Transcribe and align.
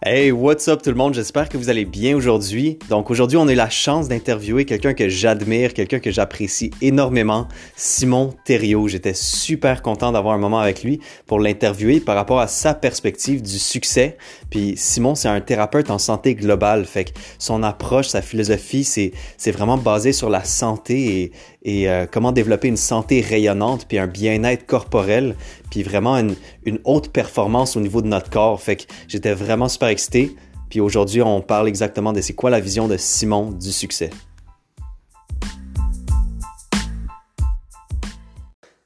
Hey, 0.00 0.30
what's 0.30 0.68
up 0.68 0.80
tout 0.80 0.90
le 0.90 0.96
monde? 0.96 1.14
J'espère 1.14 1.48
que 1.48 1.58
vous 1.58 1.70
allez 1.70 1.84
bien 1.84 2.16
aujourd'hui. 2.16 2.78
Donc 2.88 3.10
aujourd'hui, 3.10 3.36
on 3.36 3.48
a 3.48 3.52
eu 3.52 3.56
la 3.56 3.68
chance 3.68 4.06
d'interviewer 4.06 4.64
quelqu'un 4.64 4.94
que 4.94 5.08
j'admire, 5.08 5.74
quelqu'un 5.74 5.98
que 5.98 6.12
j'apprécie 6.12 6.70
énormément, 6.80 7.48
Simon 7.74 8.32
Thériault. 8.44 8.86
J'étais 8.86 9.12
super 9.12 9.82
content 9.82 10.12
d'avoir 10.12 10.34
un 10.34 10.38
moment 10.38 10.60
avec 10.60 10.84
lui 10.84 11.00
pour 11.26 11.40
l'interviewer 11.40 11.98
par 11.98 12.14
rapport 12.14 12.38
à 12.38 12.46
sa 12.46 12.74
perspective 12.74 13.42
du 13.42 13.58
succès. 13.58 14.16
Puis 14.50 14.74
Simon, 14.76 15.16
c'est 15.16 15.26
un 15.26 15.40
thérapeute 15.40 15.90
en 15.90 15.98
santé 15.98 16.36
globale, 16.36 16.84
fait 16.84 17.06
que 17.06 17.18
son 17.40 17.64
approche, 17.64 18.06
sa 18.06 18.22
philosophie, 18.22 18.84
c'est 18.84 19.50
vraiment 19.50 19.78
basé 19.78 20.12
sur 20.12 20.30
la 20.30 20.44
santé 20.44 21.22
et, 21.22 21.32
et 21.62 21.88
euh, 21.88 22.06
comment 22.10 22.32
développer 22.32 22.68
une 22.68 22.76
santé 22.76 23.20
rayonnante, 23.20 23.86
puis 23.88 23.98
un 23.98 24.06
bien-être 24.06 24.66
corporel, 24.66 25.34
puis 25.70 25.82
vraiment 25.82 26.16
une, 26.16 26.36
haute 26.84 27.12
performance 27.12 27.76
au 27.76 27.80
niveau 27.80 28.02
de 28.02 28.06
notre 28.06 28.30
corps. 28.30 28.60
Fait 28.60 28.76
que 28.76 28.84
j'étais 29.08 29.32
vraiment 29.32 29.68
super 29.68 29.88
excité. 29.88 30.36
Puis 30.70 30.80
aujourd'hui, 30.80 31.22
on 31.22 31.40
parle 31.40 31.66
exactement 31.66 32.12
de 32.12 32.20
c'est 32.20 32.34
quoi 32.34 32.50
la 32.50 32.60
vision 32.60 32.88
de 32.88 32.96
Simon 32.96 33.50
du 33.50 33.72
succès. 33.72 34.10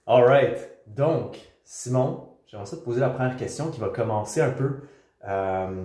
Alright, 0.07 0.69
donc 0.87 1.39
Simon, 1.65 2.29
j'aimerais 2.47 2.67
ça 2.67 2.77
te 2.77 2.85
poser 2.85 3.01
la 3.01 3.11
première 3.11 3.37
question 3.37 3.71
qui 3.71 3.81
va 3.81 3.89
commencer 3.89 4.41
un 4.41 4.51
peu 4.51 4.81
euh, 5.29 5.85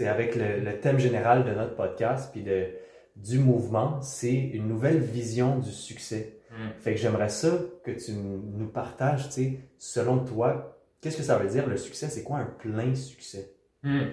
avec 0.00 0.36
le, 0.36 0.60
le, 0.60 0.80
thème 0.80 0.98
général 0.98 1.44
de 1.44 1.50
notre 1.52 1.74
podcast, 1.74 2.30
puis 2.32 2.42
de 2.42 2.68
du 3.16 3.38
mouvement, 3.38 4.00
c'est 4.00 4.34
une 4.34 4.68
nouvelle 4.68 5.00
vision 5.00 5.58
du 5.58 5.70
succès. 5.70 6.38
Hmm. 6.50 6.70
Fait 6.80 6.94
que 6.94 7.00
j'aimerais 7.00 7.28
ça 7.28 7.58
que 7.84 7.90
tu 7.90 8.12
nous 8.12 8.68
partages, 8.68 9.28
tu 9.28 9.32
sais, 9.32 9.60
selon 9.78 10.24
toi, 10.24 10.78
qu'est-ce 11.00 11.18
que 11.18 11.22
ça 11.22 11.38
veut 11.38 11.48
dire 11.48 11.66
le 11.66 11.76
succès? 11.76 12.08
C'est 12.08 12.22
quoi 12.22 12.38
un 12.38 12.44
plein 12.46 12.94
succès? 12.94 13.54
Hmm. 13.82 14.06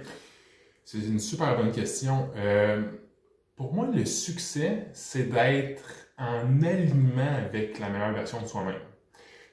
C'est 0.85 0.99
une 0.99 1.19
super 1.19 1.55
bonne 1.55 1.71
question. 1.71 2.29
Euh, 2.35 2.83
pour 3.55 3.73
moi, 3.73 3.87
le 3.93 4.05
succès, 4.05 4.87
c'est 4.93 5.29
d'être 5.29 5.83
en 6.17 6.61
alignement 6.61 7.35
avec 7.45 7.79
la 7.79 7.89
meilleure 7.89 8.13
version 8.13 8.41
de 8.41 8.47
soi-même. 8.47 8.81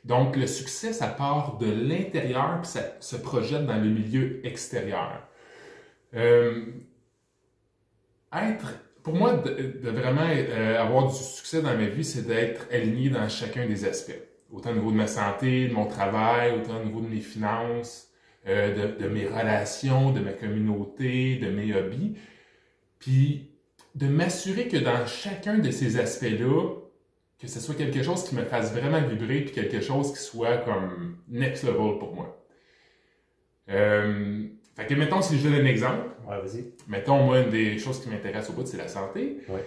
Donc, 0.05 0.37
le 0.37 0.47
succès, 0.47 0.93
ça 0.93 1.09
part 1.09 1.59
de 1.59 1.71
l'intérieur, 1.71 2.61
puis 2.63 2.71
ça 2.71 2.97
se 3.01 3.17
projette 3.17 3.67
dans 3.67 3.77
le 3.77 3.89
milieu 3.91 4.47
extérieur. 4.47 5.29
Euh, 6.15 6.67
être 8.33 8.75
pour 9.07 9.15
moi, 9.15 9.35
de, 9.35 9.89
vraiment 9.89 10.27
euh, 10.29 10.83
avoir 10.83 11.07
du 11.07 11.17
succès 11.17 11.63
dans 11.63 11.77
ma 11.77 11.87
vie, 11.87 12.03
c'est 12.03 12.27
d'être 12.27 12.67
aligné 12.73 13.09
dans 13.09 13.29
chacun 13.29 13.65
des 13.65 13.85
aspects. 13.85 14.21
Autant 14.53 14.71
au 14.71 14.75
niveau 14.75 14.91
de 14.91 14.97
ma 14.97 15.07
santé, 15.07 15.69
de 15.69 15.73
mon 15.73 15.87
travail, 15.87 16.51
autant 16.57 16.81
au 16.81 16.85
niveau 16.85 17.01
de 17.01 17.07
mes 17.07 17.21
finances, 17.21 18.09
euh, 18.49 18.97
de, 18.99 19.07
mes 19.07 19.25
relations, 19.29 20.11
de 20.11 20.19
ma 20.19 20.33
communauté, 20.33 21.37
de 21.37 21.49
mes 21.51 21.73
hobbies. 21.73 22.17
Puis 22.99 23.53
de 23.95 24.09
m'assurer 24.09 24.67
que 24.67 24.77
dans 24.77 25.07
chacun 25.07 25.59
de 25.59 25.71
ces 25.71 26.01
aspects-là, 26.01 26.75
que 27.39 27.47
ce 27.47 27.61
soit 27.61 27.77
quelque 27.77 28.03
chose 28.03 28.25
qui 28.25 28.35
me 28.35 28.43
fasse 28.43 28.73
vraiment 28.73 29.01
vibrer, 29.07 29.43
puis 29.43 29.53
quelque 29.55 29.83
chose 29.83 30.13
qui 30.15 30.21
soit 30.21 30.57
comme 30.57 31.19
next 31.29 31.63
level 31.63 32.01
pour 32.01 32.13
moi. 32.13 32.45
Euh, 33.69 34.49
fait 34.75 34.87
que, 34.87 34.95
mettons, 34.95 35.23
si 35.23 35.39
je 35.39 35.45
donne 35.45 35.61
un 35.61 35.65
exemple. 35.65 36.09
Ouais, 36.27 36.39
vas-y. 36.41 36.65
Mettons, 36.89 37.23
moi, 37.23 37.41
une 37.41 37.51
des 37.51 37.79
choses 37.79 38.03
qui 38.03 38.09
m'intéresse 38.09 38.51
au 38.51 38.53
bout, 38.53 38.67
c'est 38.67 38.77
la 38.77 38.89
santé. 38.89 39.39
Ouais. 39.49 39.65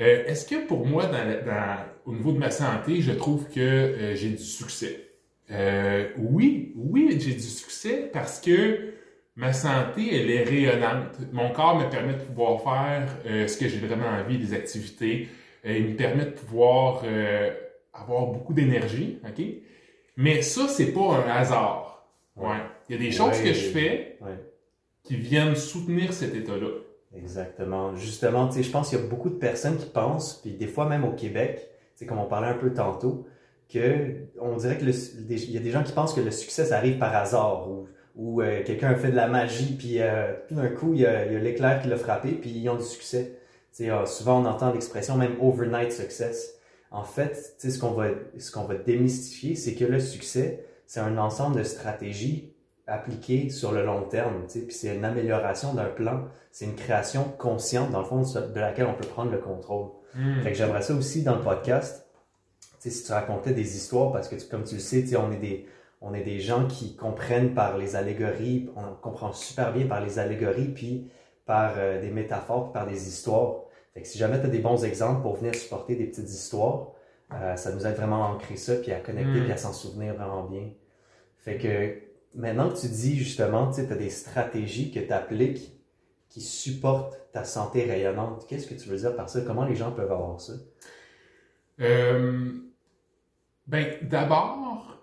Euh, 0.00 0.24
Est-ce 0.26 0.46
que 0.46 0.66
pour 0.66 0.86
moi, 0.86 1.06
dans, 1.06 1.44
dans, 1.44 1.76
au 2.06 2.12
niveau 2.14 2.32
de 2.32 2.38
ma 2.38 2.50
santé, 2.50 3.00
je 3.00 3.12
trouve 3.12 3.48
que 3.48 3.60
euh, 3.60 4.14
j'ai 4.14 4.30
du 4.30 4.38
succès? 4.38 5.10
Euh, 5.50 6.08
oui, 6.16 6.72
oui, 6.76 7.18
j'ai 7.20 7.34
du 7.34 7.40
succès 7.40 8.08
parce 8.12 8.40
que 8.40 8.92
ma 9.36 9.52
santé, 9.52 10.14
elle 10.14 10.30
est 10.30 10.44
rayonnante. 10.44 11.18
Mon 11.32 11.50
corps 11.50 11.78
me 11.78 11.88
permet 11.90 12.14
de 12.14 12.20
pouvoir 12.20 12.62
faire 12.62 13.48
ce 13.48 13.56
que 13.56 13.68
j'ai 13.68 13.78
vraiment 13.78 14.08
envie, 14.08 14.38
des 14.38 14.54
activités. 14.54 15.28
Il 15.64 15.84
me 15.90 15.96
permet 15.96 16.26
de 16.26 16.30
pouvoir 16.30 17.02
euh, 17.04 17.50
avoir 17.92 18.26
beaucoup 18.26 18.52
d'énergie, 18.54 19.18
OK? 19.24 19.44
Mais 20.16 20.42
ça, 20.42 20.68
c'est 20.68 20.92
pas 20.92 21.24
un 21.24 21.28
hasard. 21.28 22.08
Ouais. 22.36 22.56
Il 22.88 22.96
y 22.96 22.98
a 22.98 23.02
des 23.02 23.12
choses 23.12 23.40
que 23.40 23.52
je 23.52 23.70
fais 23.70 24.18
qui 25.02 25.16
viennent 25.16 25.56
soutenir 25.56 26.12
cet 26.12 26.34
état-là. 26.34 26.68
Exactement. 27.16 27.96
Justement, 27.96 28.50
je 28.50 28.70
pense 28.70 28.90
qu'il 28.90 28.98
y 28.98 29.02
a 29.02 29.06
beaucoup 29.06 29.30
de 29.30 29.36
personnes 29.36 29.76
qui 29.76 29.86
pensent, 29.86 30.40
puis 30.42 30.52
des 30.52 30.66
fois 30.66 30.86
même 30.86 31.04
au 31.04 31.12
Québec, 31.12 31.70
comme 32.06 32.18
on 32.18 32.26
parlait 32.26 32.48
un 32.48 32.54
peu 32.54 32.72
tantôt, 32.72 33.26
que 33.68 34.14
on 34.40 34.56
dirait 34.56 34.78
que 34.78 34.84
il 34.84 35.50
y 35.50 35.56
a 35.56 35.60
des 35.60 35.70
gens 35.70 35.82
qui 35.82 35.92
pensent 35.92 36.14
que 36.14 36.20
le 36.20 36.30
succès 36.30 36.72
arrive 36.72 36.98
par 36.98 37.14
hasard 37.14 37.68
ou, 37.70 37.86
ou 38.16 38.40
euh, 38.40 38.62
quelqu'un 38.64 38.94
fait 38.94 39.10
de 39.10 39.16
la 39.16 39.28
magie 39.28 39.76
puis 39.76 40.00
euh, 40.00 40.32
tout 40.48 40.54
d'un 40.54 40.68
coup 40.68 40.94
il 40.94 41.00
y 41.00 41.06
a, 41.06 41.24
l'éclair 41.26 41.82
qui 41.82 41.88
l'a 41.88 41.96
frappé 41.96 42.32
puis 42.32 42.50
ils 42.50 42.68
ont 42.68 42.76
du 42.76 42.84
succès. 42.84 43.34
Euh, 43.80 44.06
souvent 44.06 44.42
on 44.42 44.46
entend 44.46 44.72
l'expression 44.72 45.16
même 45.16 45.36
overnight 45.40 45.92
success. 45.92 46.54
En 46.90 47.04
fait, 47.04 47.56
ce 47.58 47.78
qu'on 47.78 47.90
va 47.90 48.08
ce 48.38 48.50
qu'on 48.50 48.64
va 48.64 48.74
démystifier, 48.74 49.54
c'est 49.54 49.74
que 49.74 49.84
le 49.84 50.00
succès 50.00 50.64
c'est 50.86 51.00
un 51.00 51.18
ensemble 51.18 51.58
de 51.58 51.62
stratégies 51.62 52.54
appliqué 52.88 53.50
sur 53.50 53.72
le 53.72 53.84
long 53.84 54.02
terme. 54.02 54.44
Tu 54.46 54.60
sais, 54.60 54.66
puis 54.66 54.74
c'est 54.74 54.94
une 54.94 55.04
amélioration 55.04 55.74
d'un 55.74 55.84
plan. 55.84 56.24
C'est 56.50 56.64
une 56.64 56.74
création 56.74 57.24
consciente, 57.38 57.90
dans 57.90 58.00
le 58.00 58.06
fond, 58.06 58.22
de 58.22 58.60
laquelle 58.60 58.86
on 58.86 58.94
peut 58.94 59.06
prendre 59.06 59.30
le 59.30 59.38
contrôle. 59.38 59.90
Mm. 60.14 60.42
Fait 60.42 60.52
que 60.52 60.56
j'aimerais 60.56 60.82
ça 60.82 60.94
aussi 60.94 61.22
dans 61.22 61.36
le 61.36 61.42
podcast, 61.42 62.08
tu 62.80 62.90
sais, 62.90 62.90
si 62.90 63.04
tu 63.04 63.12
racontais 63.12 63.52
des 63.52 63.76
histoires, 63.76 64.12
parce 64.12 64.28
que 64.28 64.36
comme 64.50 64.64
tu 64.64 64.76
le 64.76 64.80
sais, 64.80 65.02
tu 65.02 65.08
sais, 65.08 65.16
on 65.16 65.30
est 65.30 65.36
des 65.36 65.66
on 66.00 66.14
est 66.14 66.22
des 66.22 66.38
gens 66.38 66.66
qui 66.68 66.94
comprennent 66.94 67.54
par 67.54 67.76
les 67.76 67.96
allégories, 67.96 68.70
on 68.76 68.94
comprend 69.02 69.32
super 69.32 69.72
bien 69.72 69.86
par 69.86 70.00
les 70.00 70.20
allégories, 70.20 70.68
puis 70.68 71.10
par 71.44 71.74
euh, 71.76 72.00
des 72.00 72.10
métaphores, 72.10 72.64
puis 72.64 72.72
par 72.72 72.86
des 72.86 73.08
histoires. 73.08 73.62
Fait 73.94 74.02
que 74.02 74.06
si 74.06 74.16
jamais 74.16 74.38
tu 74.38 74.46
as 74.46 74.48
des 74.48 74.60
bons 74.60 74.84
exemples 74.84 75.22
pour 75.22 75.34
venir 75.36 75.54
supporter 75.56 75.96
des 75.96 76.04
petites 76.06 76.30
histoires, 76.30 76.92
euh, 77.34 77.56
ça 77.56 77.72
nous 77.72 77.84
aide 77.84 77.96
vraiment 77.96 78.24
à 78.24 78.28
ancrer 78.28 78.56
ça, 78.56 78.76
puis 78.76 78.92
à 78.92 79.00
connecter, 79.00 79.40
Mm. 79.40 79.42
puis 79.44 79.52
à 79.52 79.56
s'en 79.56 79.72
souvenir 79.72 80.14
vraiment 80.14 80.44
bien. 80.44 80.68
Fait 81.38 81.58
que 81.58 82.07
maintenant 82.38 82.70
que 82.70 82.80
tu 82.80 82.86
dis 82.86 83.16
justement, 83.16 83.70
tu 83.70 83.80
as 83.80 83.84
des 83.84 84.10
stratégies 84.10 84.90
que 84.90 85.00
tu 85.00 85.12
appliques 85.12 85.72
qui 86.28 86.40
supportent 86.40 87.18
ta 87.32 87.44
santé 87.44 87.84
rayonnante, 87.84 88.46
qu'est-ce 88.48 88.66
que 88.66 88.74
tu 88.74 88.88
veux 88.88 88.96
dire 88.96 89.16
par 89.16 89.28
ça? 89.28 89.40
Comment 89.40 89.64
les 89.64 89.74
gens 89.74 89.90
peuvent 89.90 90.12
avoir 90.12 90.40
ça? 90.40 90.52
Euh, 91.80 92.52
ben, 93.66 93.94
d'abord, 94.02 94.98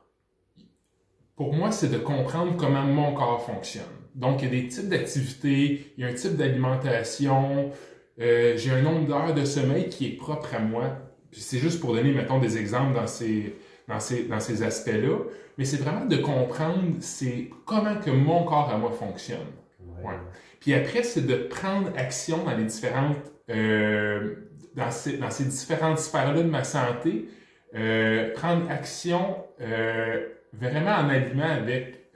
pour 1.36 1.54
moi, 1.54 1.72
c'est 1.72 1.90
de 1.90 1.98
comprendre 1.98 2.56
comment 2.58 2.84
mon 2.84 3.14
corps 3.14 3.46
fonctionne. 3.46 3.84
Donc, 4.14 4.42
il 4.42 4.46
y 4.46 4.48
a 4.48 4.62
des 4.62 4.68
types 4.68 4.88
d'activités, 4.88 5.94
il 5.98 6.04
y 6.04 6.08
a 6.08 6.10
un 6.10 6.14
type 6.14 6.38
d'alimentation, 6.38 7.72
euh, 8.20 8.56
j'ai 8.56 8.72
un 8.72 8.82
nombre 8.82 9.06
d'heures 9.08 9.34
de 9.34 9.44
sommeil 9.44 9.90
qui 9.90 10.08
est 10.08 10.16
propre 10.16 10.56
à 10.56 10.60
moi. 10.60 10.98
C'est 11.32 11.60
juste 11.60 11.82
pour 11.82 11.94
donner, 11.94 12.14
mettons, 12.14 12.40
des 12.40 12.58
exemples 12.58 12.94
dans 12.94 13.08
ces, 13.08 13.56
dans 13.88 14.00
ces, 14.00 14.24
dans 14.24 14.40
ces 14.40 14.64
aspects-là. 14.64 15.18
Mais 15.58 15.66
c'est 15.66 15.78
vraiment 15.78 16.06
de 16.06 16.18
comprendre 16.18 16.96
c'est 17.00 17.50
comment 17.66 17.96
que 17.96 18.12
mon 18.12 18.44
corps 18.44 18.70
à 18.70 18.78
moi 18.78 18.92
fonctionne. 18.92 19.48
Ouais. 19.80 20.10
Ouais. 20.10 20.18
Puis 20.60 20.74
après, 20.74 21.04
c'est 21.04 21.26
de 21.26 21.36
prendre 21.36 21.90
action 21.96 22.44
dans 22.44 22.56
les 22.56 22.66
différentes, 22.66 23.18
euh, 23.50 24.36
dans, 24.76 24.92
ces, 24.92 25.18
dans 25.18 25.30
ces 25.30 25.46
différentes 25.46 26.00
sphères-là 26.00 26.42
de 26.42 26.50
ma 26.50 26.64
santé, 26.64 27.30
euh, 27.76 28.34
prendre 28.34 28.70
action 28.70 29.38
euh, 29.62 30.28
vraiment 30.54 30.92
en 30.92 31.10
alignement 31.10 31.44
avec, 31.46 32.10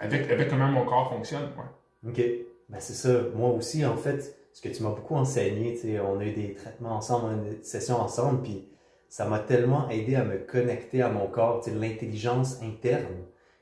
avec, 0.00 0.30
avec 0.30 0.48
comment 0.48 0.68
mon 0.68 0.84
corps 0.84 1.10
fonctionne. 1.10 1.48
Ouais. 1.56 2.10
OK. 2.10 2.22
Ben 2.68 2.78
c'est 2.80 2.94
ça. 2.94 3.20
Moi 3.34 3.50
aussi, 3.50 3.84
en 3.84 3.96
fait, 3.96 4.36
ce 4.52 4.62
que 4.62 4.68
tu 4.68 4.82
m'as 4.82 4.90
beaucoup 4.90 5.16
enseigné, 5.16 5.74
tu 5.74 5.80
sais, 5.80 6.00
on 6.00 6.18
a 6.18 6.24
eu 6.24 6.32
des 6.32 6.54
traitements 6.54 6.96
ensemble, 6.96 7.26
on 7.26 7.44
a 7.44 7.52
eu 7.52 7.56
des 7.56 7.64
sessions 7.64 8.00
ensemble, 8.00 8.42
puis 8.42 8.68
ça 9.14 9.26
m'a 9.26 9.38
tellement 9.38 9.88
aidé 9.90 10.16
à 10.16 10.24
me 10.24 10.38
connecter 10.38 11.00
à 11.00 11.08
mon 11.08 11.28
corps, 11.28 11.60
tu 11.62 11.70
sais, 11.70 11.76
l'intelligence 11.76 12.60
interne 12.62 13.14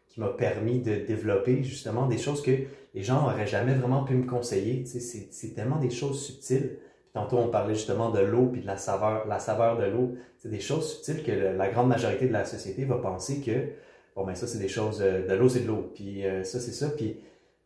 qui 0.09 0.19
m'a 0.19 0.31
permis 0.31 0.81
de 0.81 0.95
développer 0.95 1.63
justement 1.63 2.07
des 2.07 2.17
choses 2.17 2.41
que 2.41 2.53
les 2.95 3.03
gens 3.03 3.21
n'auraient 3.21 3.47
jamais 3.47 3.75
vraiment 3.75 4.03
pu 4.03 4.15
me 4.15 4.27
conseiller. 4.27 4.83
Tu 4.85 4.99
sais, 4.99 5.29
c'est, 5.31 5.55
tellement 5.55 5.77
des 5.77 5.91
choses 5.91 6.25
subtiles. 6.25 6.79
Puis 6.79 7.11
tantôt, 7.13 7.37
on 7.37 7.49
parlait 7.49 7.75
justement 7.75 8.09
de 8.09 8.21
l'eau 8.21 8.47
puis 8.47 8.63
de 8.63 8.67
la 8.67 8.79
saveur, 8.79 9.29
la 9.29 9.39
saveur 9.39 9.77
de 9.77 9.85
l'eau. 9.85 10.15
C'est 10.39 10.49
des 10.49 10.59
choses 10.59 10.91
subtiles 10.91 11.23
que 11.23 11.33
la 11.33 11.69
grande 11.69 11.89
majorité 11.89 12.29
de 12.29 12.33
la 12.33 12.47
société 12.47 12.87
va 12.87 12.97
penser 12.97 13.43
que, 13.43 13.75
bon, 14.17 14.25
ben 14.25 14.35
ça, 14.35 14.47
c'est 14.47 14.59
des 14.59 14.69
choses, 14.69 15.03
euh, 15.03 15.29
de 15.29 15.35
l'eau, 15.35 15.51
c'est 15.51 15.65
de 15.65 15.69
l'eau. 15.69 15.93
Puis 15.95 16.25
euh, 16.25 16.45
ça, 16.45 16.61
c'est 16.61 16.73
ça. 16.73 16.89
Puis 16.89 17.21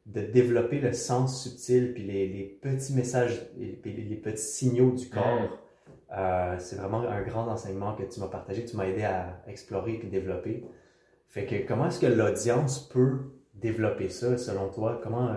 de 0.06 0.23
développer 0.23 0.81
le 0.81 0.93
sens 0.93 1.41
subtil 1.41 1.94
puis 1.94 2.03
les, 2.03 2.59
petits 2.61 2.94
messages, 2.94 3.47
les, 3.56 3.79
les 3.85 4.17
petits 4.17 4.43
signaux 4.43 4.91
du 4.91 5.09
corps. 5.09 5.61
Euh, 6.17 6.55
c'est 6.59 6.77
vraiment 6.77 7.03
un 7.03 7.23
grand 7.23 7.47
enseignement 7.49 7.95
que 7.95 8.03
tu 8.05 8.21
m'as 8.21 8.29
partagé, 8.29 8.65
que 8.65 8.71
tu 8.71 8.77
m'as 8.77 8.87
aidé 8.87 9.03
à 9.03 9.43
explorer 9.49 10.01
et 10.03 10.07
développer. 10.07 10.65
Fait 11.29 11.45
que 11.45 11.67
comment 11.69 11.89
est-ce 11.89 12.01
que 12.01 12.07
l'audience 12.07 12.89
peut 12.89 13.19
développer 13.55 14.09
ça 14.09 14.39
selon 14.39 14.69
toi? 14.69 15.01
Comment, 15.03 15.37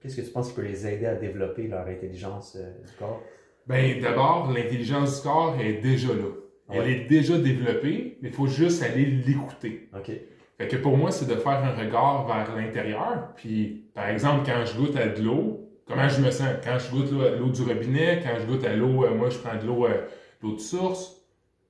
qu'est-ce 0.00 0.16
que 0.16 0.22
tu 0.22 0.30
penses 0.30 0.48
qui 0.50 0.54
peut 0.54 0.62
les 0.62 0.86
aider 0.86 1.06
à 1.06 1.14
développer 1.16 1.66
leur 1.66 1.86
intelligence 1.86 2.56
euh, 2.60 2.70
du 2.86 2.92
corps? 2.98 3.20
Ben, 3.66 4.00
d'abord, 4.00 4.52
l'intelligence 4.52 5.16
du 5.16 5.28
corps 5.28 5.56
est 5.60 5.80
déjà 5.80 6.08
là. 6.08 6.30
Elle 6.72 6.80
Ouais. 6.82 6.92
est 6.92 7.04
déjà 7.08 7.36
développée, 7.36 8.18
mais 8.22 8.28
il 8.28 8.34
faut 8.34 8.46
juste 8.46 8.82
aller 8.84 9.04
l'écouter. 9.04 9.88
OK. 9.96 10.12
Fait 10.58 10.68
que 10.68 10.76
pour 10.76 10.96
moi, 10.96 11.10
c'est 11.10 11.26
de 11.26 11.34
faire 11.34 11.64
un 11.64 11.72
regard 11.74 12.26
vers 12.28 12.54
l'intérieur. 12.54 13.32
Puis, 13.34 13.90
par 13.94 14.08
exemple, 14.08 14.44
quand 14.46 14.64
je 14.64 14.76
goûte 14.76 14.94
à 14.96 15.08
de 15.08 15.20
l'eau, 15.22 15.68
comment 15.88 16.08
je 16.08 16.20
me 16.20 16.30
sens? 16.30 16.46
Quand 16.62 16.78
je 16.78 16.90
goûte 16.92 17.20
à 17.20 17.30
l'eau 17.36 17.48
du 17.48 17.62
robinet, 17.62 18.20
quand 18.22 18.38
je 18.40 18.46
goûte 18.46 18.64
à 18.64 18.76
l'eau, 18.76 19.04
euh, 19.04 19.14
moi 19.14 19.30
je 19.30 19.38
prends 19.38 19.56
de 19.60 19.66
l'eau, 19.66 19.86
euh, 19.86 20.06
l'eau 20.42 20.54
de 20.54 20.60
source. 20.60 21.16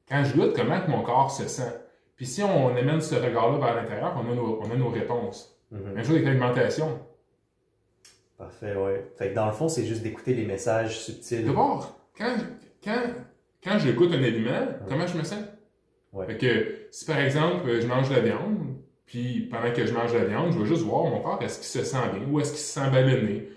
Quand 0.08 0.24
je 0.24 0.36
goûte, 0.36 0.54
comment 0.56 0.80
que 0.80 0.90
mon 0.90 1.02
corps 1.02 1.30
se 1.30 1.46
sent? 1.48 1.72
Puis 2.16 2.26
si 2.26 2.42
on 2.42 2.76
amène 2.76 3.00
ce 3.00 3.14
regard-là 3.14 3.58
vers 3.58 3.74
l'intérieur, 3.76 4.14
on 4.16 4.30
a 4.30 4.34
nos, 4.34 4.60
on 4.62 4.70
a 4.70 4.76
nos 4.76 4.88
réponses. 4.88 5.56
Mhm. 5.70 5.92
Même 5.94 6.04
chose 6.04 6.14
avec 6.14 6.24
l'alimentation. 6.24 6.98
Parfait, 8.36 8.74
ouais. 8.74 9.10
Fait 9.16 9.30
que 9.30 9.34
dans 9.34 9.46
le 9.46 9.52
fond, 9.52 9.68
c'est 9.68 9.84
juste 9.84 10.02
d'écouter 10.02 10.34
les 10.34 10.46
messages 10.46 11.00
subtils. 11.00 11.44
De 11.44 11.50
voir, 11.50 11.96
quand, 12.16 12.36
quand, 12.82 13.02
quand 13.62 13.78
je 13.78 13.90
goûte 13.92 14.12
un 14.12 14.22
aliment, 14.22 14.66
comment 14.88 15.06
je 15.06 15.16
me 15.16 15.22
sens? 15.22 15.44
Ouais. 16.12 16.26
Fait 16.26 16.38
que 16.38 16.76
si 16.90 17.04
par 17.04 17.18
exemple, 17.18 17.80
je 17.80 17.86
mange 17.86 18.08
de 18.08 18.14
la 18.14 18.20
viande, 18.20 18.76
puis 19.06 19.48
pendant 19.50 19.72
que 19.72 19.86
je 19.86 19.92
mange 19.92 20.12
de 20.12 20.18
la 20.18 20.24
viande, 20.24 20.52
je 20.52 20.58
vais 20.58 20.66
juste 20.66 20.82
voir 20.82 21.04
mon 21.04 21.20
corps, 21.20 21.42
est-ce 21.42 21.58
qu'il 21.58 21.66
se 21.66 21.84
sent 21.84 21.98
bien 22.14 22.26
ou 22.28 22.40
est-ce 22.40 22.50
qu'il 22.50 22.60
se 22.60 22.80
sent 22.80 22.90
ballonné? 22.90 23.48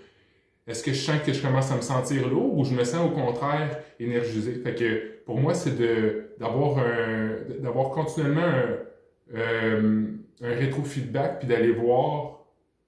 Est-ce 0.66 0.82
que 0.82 0.92
je 0.92 1.00
sens 1.00 1.20
que 1.22 1.32
je 1.32 1.42
commence 1.42 1.70
à 1.70 1.76
me 1.76 1.82
sentir 1.82 2.26
lourd 2.28 2.56
ou 2.56 2.64
je 2.64 2.74
me 2.74 2.84
sens 2.84 3.06
au 3.06 3.10
contraire 3.10 3.80
énergisé? 4.00 4.54
Fait 4.54 4.74
que 4.74 5.22
pour 5.26 5.38
moi, 5.38 5.52
c'est 5.54 5.76
de, 5.76 6.30
d'avoir 6.38 6.78
un, 6.78 7.36
d'avoir 7.60 7.90
continuellement 7.90 8.40
un, 8.42 9.36
euh, 9.36 10.06
un 10.42 10.48
rétro-feedback 10.54 11.40
puis 11.40 11.48
d'aller 11.48 11.72
voir 11.72 12.44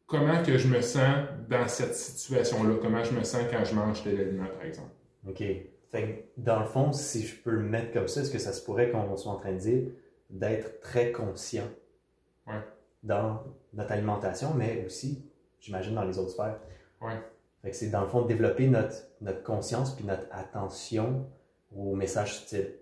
comment 0.07 0.43
que 0.43 0.57
je 0.57 0.69
me 0.69 0.81
sens 0.81 1.27
dans 1.49 1.69
cette 1.69 1.95
situation-là, 1.95 2.77
comment 2.81 3.03
je 3.05 3.13
me 3.13 3.25
sens 3.25 3.43
quand 3.51 3.65
je 3.65 3.75
mange 3.75 4.03
tel 4.03 4.21
aliment, 4.21 4.47
par 4.57 4.65
exemple. 4.67 4.91
OK. 5.29 5.43
Fait 5.93 6.03
que 6.03 6.41
dans 6.41 6.61
le 6.61 6.67
fond, 6.67 6.93
si 6.93 7.27
je 7.27 7.37
peux 7.37 7.51
le 7.51 7.63
mettre 7.63 7.93
comme 7.93 8.09
ça, 8.09 8.21
est-ce 8.23 8.31
que 8.31 8.39
ça 8.39 8.53
se 8.53 8.65
pourrait 8.65 8.91
qu'on 8.91 9.17
soit 9.17 9.33
en 9.33 9.37
train 9.37 9.53
de 9.53 9.59
dire 9.59 9.83
d'être 10.31 10.81
très 10.81 11.13
conscient 11.13 11.69
Ouais. 12.47 12.61
dans 13.03 13.43
notre 13.75 13.91
alimentation, 13.93 14.55
mais 14.55 14.85
aussi, 14.87 15.25
j'imagine, 15.61 15.95
dans 15.95 16.05
les 16.05 16.17
autres 16.19 16.31
sphères? 16.31 16.59
Ouais. 17.01 17.19
C'est 17.73 17.89
dans 17.91 18.01
le 18.03 18.07
fond 18.07 18.23
de 18.23 18.29
développer 18.29 18.69
notre, 18.69 18.95
notre 19.21 19.43
conscience 19.43 19.95
puis 19.95 20.05
notre 20.05 20.27
attention 20.31 21.27
aux 21.75 21.95
messages 21.95 22.37
subtils. 22.39 22.75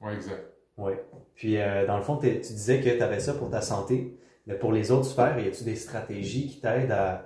Ouais, 0.00 0.14
exact. 0.14 0.42
Oui. 0.78 0.92
Puis, 1.34 1.58
euh, 1.58 1.86
dans 1.86 1.96
le 1.96 2.02
fond, 2.02 2.16
tu 2.16 2.28
disais 2.38 2.80
que 2.80 2.88
tu 2.88 3.02
avais 3.02 3.20
ça 3.20 3.34
pour 3.34 3.50
ta 3.50 3.60
santé. 3.60 4.16
Mais 4.46 4.54
pour 4.54 4.72
les 4.72 4.90
autres 4.90 5.04
sphères, 5.04 5.38
y 5.38 5.46
a-tu 5.46 5.64
des 5.64 5.76
stratégies 5.76 6.48
qui 6.48 6.60
t'aident 6.60 6.92
à. 6.92 7.24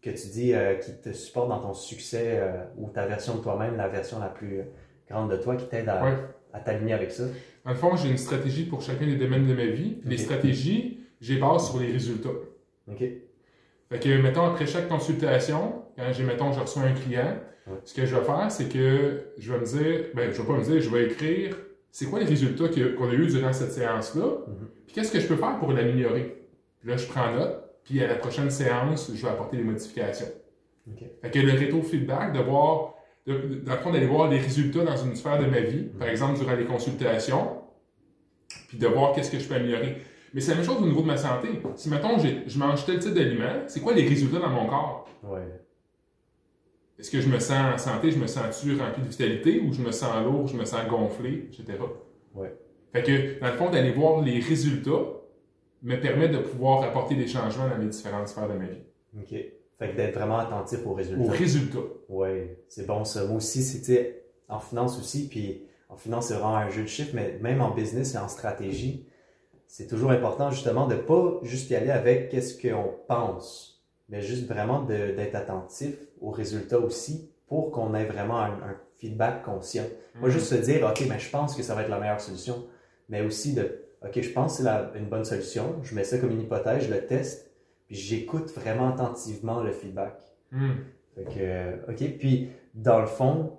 que 0.00 0.10
tu 0.10 0.28
dis, 0.28 0.54
euh, 0.54 0.74
qui 0.76 0.92
te 1.00 1.12
supportent 1.12 1.50
dans 1.50 1.60
ton 1.60 1.74
succès 1.74 2.38
euh, 2.40 2.64
ou 2.78 2.88
ta 2.88 3.06
version 3.06 3.36
de 3.36 3.42
toi-même, 3.42 3.76
la 3.76 3.88
version 3.88 4.18
la 4.18 4.28
plus 4.28 4.62
grande 5.08 5.30
de 5.30 5.36
toi, 5.36 5.54
qui 5.56 5.66
t'aide 5.68 5.88
à, 5.88 6.02
Ouais. 6.02 6.16
à 6.54 6.60
t'aligner 6.60 6.94
avec 6.94 7.12
ça? 7.12 7.24
Dans 7.64 7.70
le 7.70 7.76
fond, 7.76 7.94
j'ai 7.94 8.08
une 8.08 8.18
stratégie 8.18 8.64
pour 8.64 8.80
chacun 8.80 9.06
des 9.06 9.16
domaines 9.16 9.46
de 9.46 9.54
ma 9.54 9.66
vie. 9.66 10.00
Les 10.04 10.16
stratégies, 10.18 10.98
j'ai 11.20 11.38
base 11.38 11.68
sur 11.68 11.78
les 11.78 11.92
résultats. 11.92 12.30
OK. 12.90 13.04
Fait 13.92 13.98
que, 14.00 14.22
mettons, 14.22 14.44
après 14.46 14.66
chaque 14.66 14.88
consultation, 14.88 15.82
quand 15.96 16.12
j'ai, 16.12 16.24
mettons, 16.24 16.52
je 16.52 16.60
reçois 16.60 16.82
un 16.82 16.92
client, 16.94 17.36
Ouais. 17.68 17.74
ce 17.84 17.94
que 17.94 18.04
je 18.06 18.16
vais 18.16 18.24
faire, 18.24 18.50
c'est 18.50 18.64
que 18.68 19.22
je 19.38 19.52
vais 19.52 19.60
me 19.60 19.64
dire, 19.64 20.00
ben, 20.14 20.32
je 20.32 20.40
vais 20.42 20.46
pas 20.48 20.54
me 20.54 20.64
dire, 20.64 20.80
je 20.80 20.90
vais 20.90 21.04
écrire, 21.04 21.56
c'est 21.92 22.06
quoi 22.06 22.18
les 22.18 22.24
résultats 22.24 22.64
qu'on 22.68 23.08
a 23.08 23.12
eu 23.12 23.26
durant 23.28 23.52
cette 23.52 23.70
séance-là, 23.70 24.24
Mhm. 24.48 24.68
puis 24.86 24.94
qu'est-ce 24.94 25.12
que 25.12 25.20
je 25.20 25.28
peux 25.28 25.36
faire 25.36 25.58
pour 25.60 25.72
l'améliorer? 25.72 26.42
Là, 26.84 26.96
je 26.96 27.06
prends 27.06 27.30
note, 27.32 27.62
puis 27.84 28.02
à 28.02 28.08
la 28.08 28.16
prochaine 28.16 28.50
séance, 28.50 29.12
je 29.14 29.22
vais 29.22 29.28
apporter 29.28 29.58
des 29.58 29.62
modifications. 29.62 30.26
OK. 30.90 31.04
Fait 31.22 31.30
que 31.30 31.38
le 31.38 31.52
rétro-feedback, 31.52 32.32
de 32.32 32.40
voir, 32.40 32.94
d'apprendre 33.26 33.94
à 33.94 33.98
aller 33.98 34.08
voir 34.08 34.28
les 34.28 34.38
résultats 34.38 34.82
dans 34.84 34.96
une 34.96 35.14
sphère 35.14 35.38
de 35.38 35.46
ma 35.46 35.60
vie, 35.60 35.84
par 35.84 36.08
exemple 36.08 36.40
durant 36.40 36.54
les 36.56 36.64
consultations, 36.64 37.58
puis 38.68 38.78
de 38.78 38.86
voir 38.88 39.12
qu'est-ce 39.12 39.30
que 39.30 39.38
je 39.38 39.46
peux 39.46 39.54
améliorer. 39.54 39.98
Mais 40.34 40.40
c'est 40.40 40.52
la 40.52 40.56
même 40.58 40.64
chose 40.64 40.78
au 40.80 40.86
niveau 40.86 41.02
de 41.02 41.06
ma 41.06 41.16
santé. 41.16 41.48
Si, 41.76 41.90
mettons, 41.90 42.18
je 42.18 42.58
mange 42.58 42.86
tel 42.86 42.98
type 42.98 43.14
d'aliment, 43.14 43.64
c'est 43.66 43.80
quoi 43.80 43.92
les 43.92 44.08
résultats 44.08 44.38
dans 44.38 44.48
mon 44.48 44.66
corps? 44.66 45.08
Ouais. 45.22 45.46
Est-ce 46.98 47.10
que 47.10 47.20
je 47.20 47.28
me 47.28 47.38
sens 47.38 47.74
en 47.74 47.78
santé, 47.78 48.10
je 48.12 48.18
me 48.18 48.26
sens-tu 48.26 48.78
rempli 48.78 49.02
de 49.02 49.08
vitalité, 49.08 49.60
ou 49.60 49.72
je 49.72 49.82
me 49.82 49.90
sens 49.90 50.24
lourd, 50.24 50.46
je 50.46 50.56
me 50.56 50.64
sens 50.64 50.86
gonflé, 50.88 51.48
etc. 51.48 51.78
Ouais. 52.34 52.54
Fait 52.92 53.02
que, 53.02 53.40
dans 53.40 53.48
le 53.48 53.54
fond, 53.54 53.70
d'aller 53.70 53.92
voir 53.92 54.22
les 54.22 54.38
résultats 54.38 55.04
me 55.82 55.96
permet 55.96 56.28
de 56.28 56.38
pouvoir 56.38 56.82
apporter 56.84 57.14
des 57.16 57.26
changements 57.26 57.68
dans 57.68 57.78
les 57.78 57.88
différentes 57.88 58.28
sphères 58.28 58.48
de 58.48 58.54
ma 58.54 58.66
vie. 58.66 58.82
OK. 59.18 59.30
Fait 59.78 59.90
que 59.90 59.96
d'être 59.96 60.14
vraiment 60.14 60.38
attentif 60.38 60.78
aux 60.86 60.94
résultats. 60.94 61.22
Aux 61.22 61.28
résultats. 61.28 61.78
Oui, 62.08 62.28
c'est 62.68 62.86
bon 62.86 63.04
ça. 63.04 63.24
Moi 63.24 63.38
aussi, 63.38 63.62
c'était 63.62 64.24
en 64.48 64.60
finance 64.60 64.98
aussi, 65.00 65.28
puis 65.28 65.64
en 65.88 65.96
finance, 65.96 66.28
c'est 66.28 66.34
vraiment 66.34 66.56
un 66.56 66.70
jeu 66.70 66.82
de 66.82 66.88
chiffres, 66.88 67.12
mais 67.14 67.38
même 67.40 67.60
en 67.60 67.70
business 67.70 68.14
et 68.14 68.18
en 68.18 68.28
stratégie, 68.28 69.06
c'est 69.72 69.86
toujours 69.86 70.10
important 70.10 70.50
justement 70.50 70.86
de 70.86 70.96
pas 70.96 71.38
juste 71.44 71.70
y 71.70 71.74
aller 71.74 71.90
avec 71.90 72.28
qu'est-ce 72.28 72.60
qu'on 72.60 72.94
pense, 73.08 73.82
mais 74.10 74.20
juste 74.20 74.46
vraiment 74.46 74.82
d'être 74.82 75.34
attentif 75.34 75.94
aux 76.20 76.30
résultats 76.30 76.78
aussi 76.78 77.30
pour 77.46 77.70
qu'on 77.70 77.94
ait 77.94 78.04
vraiment 78.04 78.38
un, 78.38 78.50
un 78.50 78.76
feedback 78.98 79.42
conscient. 79.42 79.86
Pas 80.20 80.28
juste 80.28 80.48
se 80.48 80.56
dire, 80.56 80.86
OK, 80.86 81.02
mais 81.08 81.18
je 81.18 81.30
pense 81.30 81.56
que 81.56 81.62
ça 81.62 81.74
va 81.74 81.84
être 81.84 81.88
la 81.88 81.98
meilleure 81.98 82.20
solution, 82.20 82.66
mais 83.08 83.22
aussi 83.22 83.54
de, 83.54 83.86
OK, 84.04 84.20
je 84.20 84.28
pense 84.28 84.58
que 84.58 84.62
c'est 84.62 84.98
une 84.98 85.08
bonne 85.08 85.24
solution, 85.24 85.76
je 85.82 85.94
mets 85.94 86.04
ça 86.04 86.18
comme 86.18 86.32
une 86.32 86.42
hypothèse, 86.42 86.84
je 86.84 86.92
le 86.92 87.06
teste, 87.06 87.50
puis 87.86 87.96
j'écoute 87.96 88.50
vraiment 88.50 88.90
attentivement 88.90 89.62
le 89.62 89.72
feedback. 89.72 90.20
Hmm. 90.50 90.72
Fait 91.14 91.24
que, 91.24 91.90
OK. 91.90 92.18
Puis, 92.18 92.50
dans 92.74 93.00
le 93.00 93.06
fond, 93.06 93.56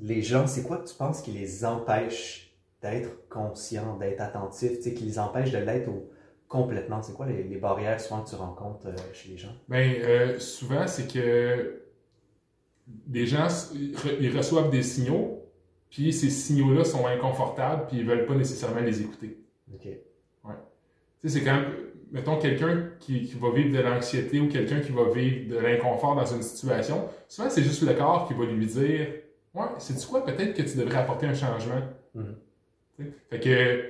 les 0.00 0.22
gens, 0.22 0.48
c'est 0.48 0.64
quoi 0.64 0.78
que 0.78 0.88
tu 0.88 0.94
penses 0.96 1.22
qui 1.22 1.30
les 1.30 1.64
empêche 1.64 2.49
d'être 2.82 3.28
conscients, 3.28 3.96
d'être 3.96 4.20
sais, 4.82 4.94
qui 4.94 5.04
les 5.04 5.18
empêche 5.18 5.50
de 5.52 5.58
l'être 5.58 5.88
au- 5.88 6.10
complètement? 6.48 7.02
C'est 7.02 7.12
quoi 7.14 7.26
les, 7.26 7.42
les 7.44 7.56
barrières 7.56 8.00
souvent 8.00 8.22
que 8.22 8.30
tu 8.30 8.34
rencontres 8.36 8.86
euh, 8.88 8.94
chez 9.12 9.28
les 9.30 9.36
gens? 9.38 9.52
Ben, 9.68 9.94
euh, 10.02 10.38
souvent, 10.38 10.86
c'est 10.86 11.06
que 11.12 11.82
des 12.86 13.26
gens, 13.26 13.46
ils 13.74 13.94
re- 13.94 14.16
ils 14.20 14.36
reçoivent 14.36 14.70
des 14.70 14.82
signaux, 14.82 15.44
puis 15.90 16.12
ces 16.12 16.30
signaux-là 16.30 16.84
sont 16.84 17.06
inconfortables, 17.06 17.86
puis 17.86 17.98
ils 17.98 18.06
veulent 18.06 18.26
pas 18.26 18.34
nécessairement 18.34 18.80
les 18.80 19.00
écouter. 19.00 19.38
OK. 19.72 19.82
Tu 21.22 21.28
sais, 21.28 21.38
c'est 21.38 21.44
quand, 21.44 21.62
mettons, 22.10 22.38
quelqu'un 22.38 22.90
qui, 22.98 23.26
qui 23.26 23.34
va 23.38 23.50
vivre 23.50 23.76
de 23.76 23.82
l'anxiété 23.82 24.40
ou 24.40 24.48
quelqu'un 24.48 24.80
qui 24.80 24.90
va 24.90 25.10
vivre 25.10 25.50
de 25.54 25.58
l'inconfort 25.58 26.16
dans 26.16 26.24
une 26.24 26.42
situation, 26.42 27.08
souvent, 27.28 27.50
c'est 27.50 27.62
juste 27.62 27.82
le 27.82 27.92
corps 27.92 28.26
qui 28.26 28.32
va 28.34 28.46
lui 28.46 28.66
dire 28.66 29.06
Ouais, 29.52 29.66
c'est-tu 29.78 30.06
quoi, 30.06 30.24
peut-être 30.24 30.54
que 30.54 30.62
tu 30.62 30.78
devrais 30.78 30.98
apporter 30.98 31.26
un 31.26 31.34
changement. 31.34 31.82
Tu 32.14 32.20
Fait 33.30 33.40
que 33.40 33.84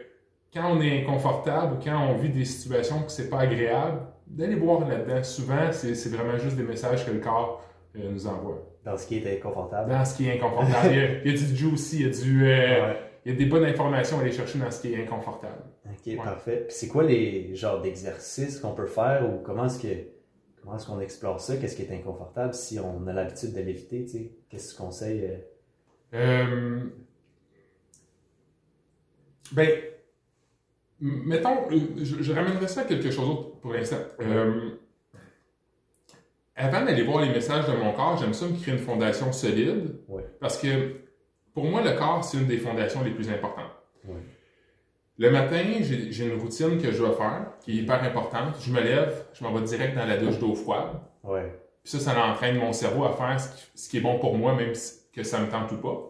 quand 0.52 0.72
on 0.76 0.80
est 0.80 1.02
inconfortable 1.02 1.74
ou 1.74 1.84
quand 1.84 1.98
on 2.08 2.17
vit 2.17 2.31
des 2.31 2.44
situations 2.44 3.02
que 3.02 3.10
c'est 3.12 3.29
pas 3.31 3.40
agréable, 3.40 4.00
d'aller 4.26 4.56
voir 4.56 4.86
là-dedans, 4.88 5.22
souvent, 5.22 5.70
c'est 5.72 6.08
vraiment 6.08 6.38
juste 6.38 6.56
des 6.56 6.62
messages 6.62 7.05
que 7.06 7.10
le 7.10 7.20
corps 7.20 7.62
euh, 7.96 8.10
nous 8.10 8.26
envoie. 8.26 8.67
Dans 8.84 8.96
ce 8.96 9.06
qui 9.06 9.19
est 9.19 9.36
inconfortable. 9.38 9.90
Dans 9.90 10.05
ce 10.05 10.17
qui 10.17 10.29
est 10.29 10.36
inconfortable. 10.36 10.88
il, 10.93 10.96
y 10.96 11.00
a, 11.00 11.08
il 11.24 11.31
y 11.32 11.34
a 11.34 11.46
du 11.48 11.56
juicy, 11.56 12.00
il 12.00 12.06
y 12.06 12.08
a 12.08 12.22
du. 12.24 12.46
euh, 12.46 12.86
Ouais. 12.88 12.96
Il 13.26 13.32
y 13.32 13.34
a 13.34 13.38
des 13.38 13.44
bonnes 13.44 13.67
informations 13.67 14.17
à 14.19 14.22
aller 14.22 14.32
chercher 14.32 14.58
dans 14.58 14.70
ce 14.70 14.81
qui 14.81 14.94
est 14.94 15.02
inconfortable. 15.02 15.62
OK, 15.84 16.17
parfait. 16.24 16.64
Puis 16.67 16.74
c'est 16.74 16.88
quoi 16.88 17.02
les 17.02 17.55
genres 17.55 17.82
d'exercices 17.82 18.58
qu'on 18.58 18.72
peut 18.72 18.86
faire 18.86 19.29
ou 19.29 19.43
comment 19.44 19.67
est-ce 19.67 19.79
que 19.82 19.88
comment 20.62 20.76
est-ce 20.76 20.86
qu'on 20.86 21.00
explore 21.00 21.38
ça? 21.38 21.56
Qu'est-ce 21.58 21.76
qui 21.76 21.82
est 21.82 21.93
inconfortable 21.94 22.55
si 22.55 22.79
on 22.81 23.06
a 23.06 23.12
l'habitude 23.12 23.52
de 23.52 23.60
l'éviter? 23.60 24.06
Qu'est-ce 24.48 24.70
que 24.72 24.76
tu 24.79 24.82
conseilles? 24.82 25.31
euh? 26.14 26.81
Ben, 29.52 29.69
mettons, 31.00 31.70
euh, 31.70 31.78
je, 31.96 32.22
je 32.22 32.32
ramènerais 32.32 32.69
ça 32.69 32.82
à 32.82 32.84
quelque 32.84 33.10
chose 33.10 33.26
d'autre 33.26 33.60
pour 33.60 33.72
l'instant. 33.72 33.96
Euh, 34.20 34.70
avant 36.56 36.84
d'aller 36.84 37.02
voir 37.02 37.22
les 37.24 37.30
messages 37.30 37.66
de 37.66 37.72
mon 37.72 37.92
corps, 37.92 38.19
j'aime 38.19 38.34
ça 38.34 38.46
me 38.46 38.56
créer 38.60 38.74
une 38.74 38.80
fondation 38.80 39.32
solide. 39.32 39.96
Ouais. 40.08 40.24
Parce 40.40 40.58
que 40.58 40.96
pour 41.54 41.64
moi, 41.64 41.82
le 41.82 41.92
corps, 41.96 42.22
c'est 42.24 42.38
une 42.38 42.46
des 42.46 42.58
fondations 42.58 43.02
les 43.02 43.10
plus 43.12 43.28
importantes. 43.30 43.70
Ouais. 44.04 44.20
Le 45.19 45.30
matin, 45.30 45.62
j'ai 45.80 46.10
j'ai 46.12 46.26
une 46.26 46.40
routine 46.40 46.78
que 46.80 46.90
je 46.92 46.98
dois 46.98 47.14
faire, 47.14 47.46
qui 47.60 47.72
est 47.72 47.82
hyper 47.82 48.02
importante. 48.02 48.54
Je 48.60 48.72
me 48.72 48.80
lève, 48.80 49.24
je 49.34 49.44
m'en 49.44 49.52
vais 49.52 49.62
direct 49.62 49.94
dans 49.96 50.06
la 50.06 50.16
douche 50.16 50.38
d'eau 50.38 50.54
froide. 50.54 51.00
Ouais. 51.24 51.60
Puis 51.82 51.92
ça, 51.92 51.98
ça 51.98 52.26
entraîne 52.26 52.56
mon 52.58 52.72
cerveau 52.72 53.04
à 53.04 53.12
faire 53.12 53.38
ce 53.40 53.48
qui, 53.56 53.70
ce 53.74 53.88
qui 53.88 53.96
est 53.98 54.00
bon 54.00 54.19
pour 54.19 54.36
moi, 54.36 54.54
même 54.54 54.74
si- 54.74 55.00
que 55.12 55.22
ça 55.22 55.40
me 55.40 55.48
tente 55.50 55.72
ou 55.72 55.76
pas. 55.78 56.09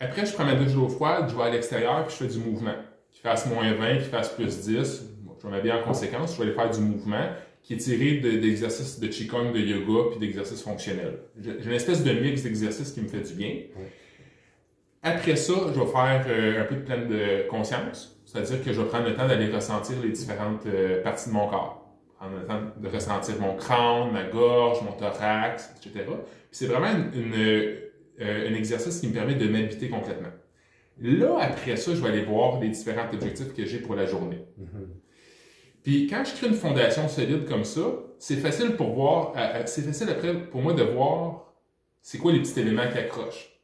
Après, 0.00 0.24
je 0.26 0.32
prends 0.32 0.44
ma 0.44 0.54
douche 0.54 0.72
d'eau 0.72 0.88
froide, 0.88 1.26
je 1.30 1.36
vais 1.36 1.42
à 1.42 1.50
l'extérieur, 1.50 2.06
puis 2.06 2.16
je 2.18 2.24
fais 2.24 2.32
du 2.32 2.38
mouvement. 2.38 2.74
Qu'il 3.10 3.22
fasse 3.22 3.46
moins 3.46 3.72
20, 3.72 3.94
qu'il 3.96 4.02
fasse 4.04 4.28
plus 4.30 4.60
10, 4.60 5.02
bon, 5.22 5.34
je 5.38 5.46
vais 5.46 5.50
m'habiller 5.52 5.74
en 5.74 5.82
conséquence, 5.82 6.34
je 6.34 6.38
vais 6.38 6.44
aller 6.48 6.54
faire 6.54 6.70
du 6.70 6.80
mouvement 6.80 7.26
qui 7.64 7.74
est 7.74 7.78
tiré 7.78 8.18
de- 8.18 8.38
d'exercices 8.38 9.00
de 9.00 9.06
Qigong, 9.08 9.52
de 9.52 9.58
yoga, 9.58 10.10
puis 10.10 10.20
d'exercices 10.20 10.62
fonctionnels. 10.62 11.18
J'ai 11.40 11.50
une 11.64 11.72
espèce 11.72 12.04
de 12.04 12.12
mix 12.12 12.42
d'exercices 12.42 12.92
qui 12.92 13.00
me 13.00 13.08
fait 13.08 13.20
du 13.20 13.34
bien. 13.34 13.54
Après 15.02 15.36
ça, 15.36 15.52
je 15.74 15.78
vais 15.80 15.86
faire 15.86 16.24
euh, 16.28 16.62
un 16.62 16.64
peu 16.64 16.74
de 16.76 16.80
pleine 16.80 17.08
de 17.08 17.48
conscience, 17.48 18.20
c'est-à-dire 18.24 18.64
que 18.64 18.72
je 18.72 18.80
vais 18.80 18.88
prendre 18.88 19.06
le 19.08 19.14
temps 19.14 19.26
d'aller 19.28 19.50
ressentir 19.50 19.96
les 20.02 20.10
différentes 20.10 20.66
euh, 20.66 21.02
parties 21.02 21.28
de 21.28 21.34
mon 21.34 21.46
corps. 21.48 21.84
Prendre 22.18 22.36
le 22.40 22.44
temps 22.46 22.60
de 22.76 22.88
ressentir 22.88 23.34
mon 23.40 23.54
crâne, 23.54 24.10
ma 24.12 24.24
gorge, 24.24 24.82
mon 24.82 24.92
thorax, 24.92 25.72
etc. 25.76 26.04
C'est 26.50 26.66
vraiment 26.66 26.88
une, 26.88 27.20
une, 27.20 27.76
euh, 28.20 28.50
un 28.50 28.54
exercice 28.54 29.00
qui 29.00 29.08
me 29.08 29.12
permet 29.12 29.34
de 29.34 29.48
m'habiter 29.48 29.88
complètement. 29.88 30.28
Là, 31.00 31.36
après 31.40 31.76
ça, 31.76 31.94
je 31.94 32.00
vais 32.02 32.08
aller 32.08 32.22
voir 32.24 32.60
les 32.60 32.68
différents 32.70 33.08
objectifs 33.12 33.54
que 33.54 33.64
j'ai 33.64 33.78
pour 33.78 33.94
la 33.94 34.06
journée. 34.06 34.44
Mhm. 34.58 34.88
Puis 35.84 36.06
quand 36.08 36.24
je 36.24 36.34
crée 36.34 36.48
une 36.48 36.54
fondation 36.54 37.08
solide 37.08 37.46
comme 37.46 37.64
ça, 37.64 37.80
c'est 38.18 38.36
facile 38.36 38.72
pour 38.72 38.94
voir, 38.94 39.32
c'est 39.66 39.82
facile 39.82 40.10
après 40.10 40.34
pour 40.34 40.60
moi 40.60 40.72
de 40.74 40.82
voir 40.82 41.54
c'est 42.02 42.18
quoi 42.18 42.32
les 42.32 42.40
petits 42.40 42.58
éléments 42.60 42.88
qui 42.92 42.98
accrochent. 42.98 43.54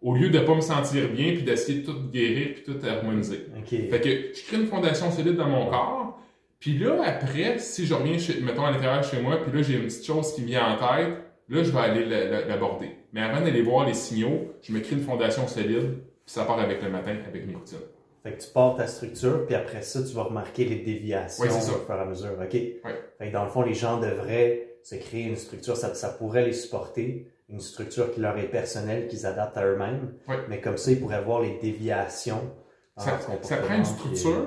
Au 0.00 0.14
lieu 0.14 0.30
de 0.30 0.38
pas 0.40 0.54
me 0.54 0.60
sentir 0.60 1.08
bien 1.10 1.32
puis 1.34 1.42
d'essayer 1.42 1.80
de 1.80 1.86
tout 1.86 1.98
guérir 2.10 2.54
puis 2.54 2.62
tout 2.64 2.78
harmoniser. 2.86 3.46
OK. 3.58 3.68
Fait 3.68 4.00
que 4.00 4.08
je 4.38 4.44
crée 4.46 4.56
une 4.58 4.66
fondation 4.66 5.10
solide 5.10 5.36
dans 5.36 5.48
mon 5.48 5.66
corps. 5.66 6.20
Puis 6.58 6.78
là, 6.78 7.02
après, 7.04 7.58
si 7.58 7.86
je 7.86 7.94
reviens, 7.94 8.18
chez, 8.18 8.40
mettons, 8.40 8.64
à 8.64 8.70
l'intérieur 8.70 9.00
de 9.00 9.04
chez 9.04 9.20
moi, 9.20 9.36
puis 9.42 9.52
là, 9.56 9.62
j'ai 9.62 9.74
une 9.74 9.84
petite 9.86 10.06
chose 10.06 10.32
qui 10.34 10.42
me 10.42 10.46
vient 10.46 10.74
en 10.74 10.76
tête, 10.76 11.08
là, 11.48 11.62
je 11.64 11.70
vais 11.72 11.78
aller 11.80 12.04
la- 12.04 12.24
la- 12.24 12.44
l'aborder. 12.46 12.90
Mais 13.12 13.20
avant 13.22 13.40
d'aller 13.44 13.62
voir 13.62 13.86
les 13.86 13.94
signaux, 13.94 14.54
je 14.62 14.72
me 14.72 14.80
crée 14.80 14.96
une 14.96 15.02
fondation 15.02 15.46
solide, 15.46 15.98
puis 16.24 16.34
ça 16.34 16.44
part 16.44 16.58
avec 16.60 16.82
le 16.82 16.88
matin, 16.90 17.16
avec 17.26 17.46
mes 17.46 17.54
routines. 17.54 17.78
Fait 18.22 18.32
que 18.32 18.40
tu 18.42 18.48
pars 18.50 18.76
ta 18.76 18.86
structure, 18.86 19.46
puis 19.46 19.54
après 19.54 19.82
ça, 19.82 20.00
tu 20.02 20.14
vas 20.14 20.22
remarquer 20.24 20.64
les 20.64 20.76
déviations 20.76 21.44
Oui, 21.44 21.50
ça. 21.50 21.72
au 21.72 21.84
fur 21.84 21.94
et 21.94 21.98
à 22.00 22.04
mesure. 22.04 22.30
OK? 22.40 22.50
Fait 22.52 23.28
que 23.28 23.32
dans 23.32 23.44
le 23.44 23.50
fond, 23.50 23.62
les 23.62 23.74
gens 23.74 23.98
devraient 24.00 24.68
se 24.84 24.94
créer 24.94 25.24
une 25.24 25.36
structure, 25.36 25.76
ça, 25.76 25.92
ça 25.94 26.08
pourrait 26.10 26.44
les 26.46 26.52
supporter, 26.52 27.26
une 27.48 27.60
structure 27.60 28.12
qui 28.12 28.20
leur 28.20 28.38
est 28.38 28.48
personnelle, 28.48 29.08
qu'ils 29.08 29.26
adaptent 29.26 29.56
à 29.58 29.66
eux-mêmes. 29.66 30.14
Ouais. 30.28 30.36
Mais 30.48 30.60
comme 30.60 30.76
ça, 30.78 30.90
ils 30.92 31.00
pourraient 31.00 31.22
voir 31.22 31.42
les 31.42 31.58
déviations. 31.60 32.50
Ça, 32.96 33.18
ça 33.42 33.56
prend 33.58 33.74
une 33.74 33.84
structure. 33.84 34.46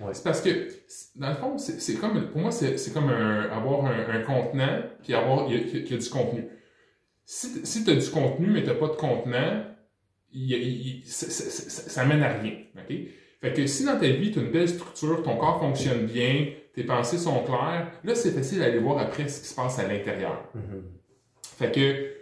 Ouais. 0.00 0.08
C'est 0.12 0.24
parce 0.24 0.40
que, 0.40 0.50
dans 1.16 1.30
le 1.30 1.36
fond, 1.36 1.56
c'est 1.58 1.94
comme, 1.94 2.28
pour 2.30 2.40
moi, 2.40 2.50
c'est 2.50 2.76
c'est 2.78 2.92
comme 2.92 3.08
un- 3.08 3.48
avoir 3.50 3.86
un, 3.86 4.08
un 4.10 4.20
contenant, 4.22 4.80
puis 5.02 5.14
avoir, 5.14 5.46
il 5.48 5.54
y, 5.56 5.58
a, 5.58 5.62
il 5.78 5.90
y 5.90 5.94
a 5.94 5.98
du 5.98 6.10
contenu. 6.10 6.48
Si, 7.24 7.84
tu 7.84 7.90
as 7.90 7.94
du 7.96 8.10
contenu, 8.10 8.48
mais 8.48 8.62
tu 8.62 8.68
n'as 8.68 8.74
pas 8.74 8.88
de 8.88 8.96
contenant, 8.96 9.64
il 10.32 10.52
il- 10.52 11.02
ça, 11.06 11.30
ça, 11.30 11.44
ça- 11.50 11.88
ça 11.90 12.04
mène 12.04 12.22
à 12.22 12.32
rien. 12.34 12.52
Fait 13.40 13.52
que 13.52 13.66
si 13.66 13.84
dans 13.84 13.98
ta 13.98 14.08
vie, 14.08 14.30
tu 14.30 14.38
as 14.38 14.42
une 14.42 14.50
belle 14.50 14.68
structure, 14.68 15.22
ton 15.22 15.36
corps 15.36 15.60
fonctionne 15.60 16.06
bien, 16.06 16.48
tes 16.74 16.84
pensées 16.84 17.18
sont 17.18 17.42
claires, 17.44 17.90
là, 18.02 18.14
c'est 18.14 18.32
facile 18.32 18.58
d'aller 18.60 18.78
voir 18.78 18.98
après 18.98 19.28
ce 19.28 19.40
qui 19.40 19.46
se 19.48 19.54
passe 19.54 19.78
à 19.78 19.86
l'intérieur. 19.86 20.48
Mhm. 20.54 20.82
Fait 21.58 21.70
que 21.70 22.14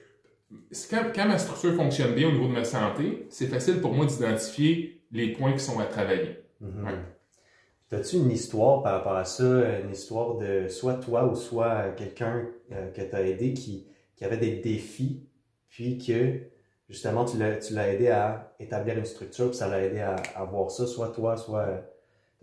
quand, 0.90 1.04
quand 1.14 1.26
ma 1.28 1.38
structure 1.38 1.74
fonctionne 1.74 2.14
bien 2.14 2.28
au 2.28 2.32
niveau 2.32 2.48
de 2.48 2.52
ma 2.52 2.64
santé, 2.64 3.26
c'est 3.30 3.46
facile 3.46 3.80
pour 3.80 3.94
moi 3.94 4.04
d'identifier 4.06 5.00
les 5.10 5.32
points 5.32 5.52
qui 5.52 5.60
sont 5.60 5.78
à 5.80 5.84
travailler. 5.86 6.38
Mhm. 6.60 6.84
Ouais. 6.84 7.96
As-tu 7.98 8.16
une 8.16 8.30
histoire 8.30 8.82
par 8.82 8.94
rapport 8.94 9.16
à 9.16 9.24
ça, 9.24 9.44
une 9.84 9.90
histoire 9.92 10.38
de 10.38 10.66
soit 10.68 10.94
toi 10.94 11.26
ou 11.30 11.34
soit 11.34 11.90
quelqu'un 11.96 12.46
euh, 12.72 12.90
que 12.90 13.02
tu 13.02 13.14
as 13.14 13.22
aidé 13.22 13.52
qui, 13.52 13.86
qui 14.16 14.24
avait 14.24 14.36
des 14.36 14.56
défis, 14.56 15.22
puis 15.68 15.98
que 15.98 16.40
justement 16.88 17.24
tu 17.24 17.38
l'as 17.38 17.88
aidé 17.92 18.08
à 18.08 18.54
établir 18.60 18.98
une 18.98 19.04
structure, 19.04 19.48
puis 19.48 19.56
ça 19.56 19.68
l'a 19.68 19.82
aidé 19.82 20.00
à, 20.00 20.16
à 20.36 20.44
voir 20.44 20.70
ça, 20.70 20.86
soit 20.86 21.08
toi, 21.08 21.36
soit. 21.36 21.88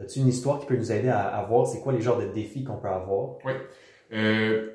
As-tu 0.01 0.19
une 0.19 0.29
histoire 0.29 0.59
qui 0.61 0.65
peut 0.65 0.77
nous 0.77 0.91
aider 0.93 1.09
à, 1.09 1.27
à 1.27 1.43
voir 1.43 1.67
c'est 1.67 1.81
quoi 1.81 1.91
les 1.91 2.01
genres 2.01 2.19
de 2.19 2.27
défis 2.27 2.63
qu'on 2.63 2.77
peut 2.77 2.87
avoir? 2.87 3.37
Euh, 4.13 4.71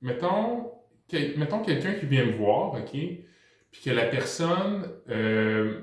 mettons, 0.00 0.70
quel- 1.08 1.36
mettons 1.36 1.60
quelqu'un 1.62 1.94
qui 1.94 2.06
vient 2.06 2.24
me 2.24 2.32
voir, 2.32 2.74
OK, 2.74 2.90
puis 2.92 3.82
que 3.84 3.90
la 3.90 4.06
personne, 4.06 4.88
euh, 5.10 5.80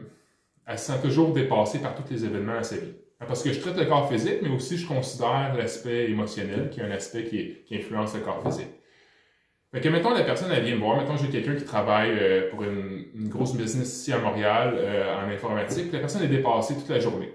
elle 0.66 0.80
se 0.80 0.92
sent 0.94 1.02
toujours 1.02 1.34
dépassée 1.34 1.80
par 1.80 1.94
tous 1.94 2.10
les 2.12 2.24
événements 2.26 2.58
à 2.60 2.64
sa 2.64 2.78
vie. 2.78 2.94
Parce 3.20 3.44
que 3.44 3.52
je 3.54 3.60
traite 3.60 3.78
le 3.78 3.86
corps 3.86 4.10
physique, 4.12 4.40
mais 4.42 4.50
aussi 4.50 4.78
je 4.78 4.88
considère 4.88 5.56
l'aspect 5.58 6.10
émotionnel, 6.10 6.70
qui 6.70 6.80
est 6.80 6.84
un 6.84 6.92
aspect 6.92 7.24
qui 7.26 7.76
influence 7.76 8.14
le 8.16 8.22
corps 8.22 8.42
physique. 8.44 8.70
Fait 9.76 9.82
que, 9.82 9.90
mettons, 9.90 10.14
la 10.14 10.24
personne, 10.24 10.50
elle 10.54 10.64
vient 10.64 10.76
me 10.76 10.80
voir. 10.80 10.96
Mettons, 10.96 11.18
j'ai 11.18 11.28
quelqu'un 11.28 11.54
qui 11.54 11.66
travaille 11.66 12.12
euh, 12.18 12.50
pour 12.50 12.64
une, 12.64 13.08
une 13.14 13.28
grosse 13.28 13.58
business 13.58 13.90
ici 13.90 14.14
à 14.14 14.20
Montréal 14.20 14.74
euh, 14.78 15.14
en 15.18 15.30
informatique. 15.30 15.92
La 15.92 16.00
personne 16.00 16.24
est 16.24 16.30
dépassée 16.30 16.76
toute 16.76 16.88
la 16.88 17.02
journée. 17.02 17.34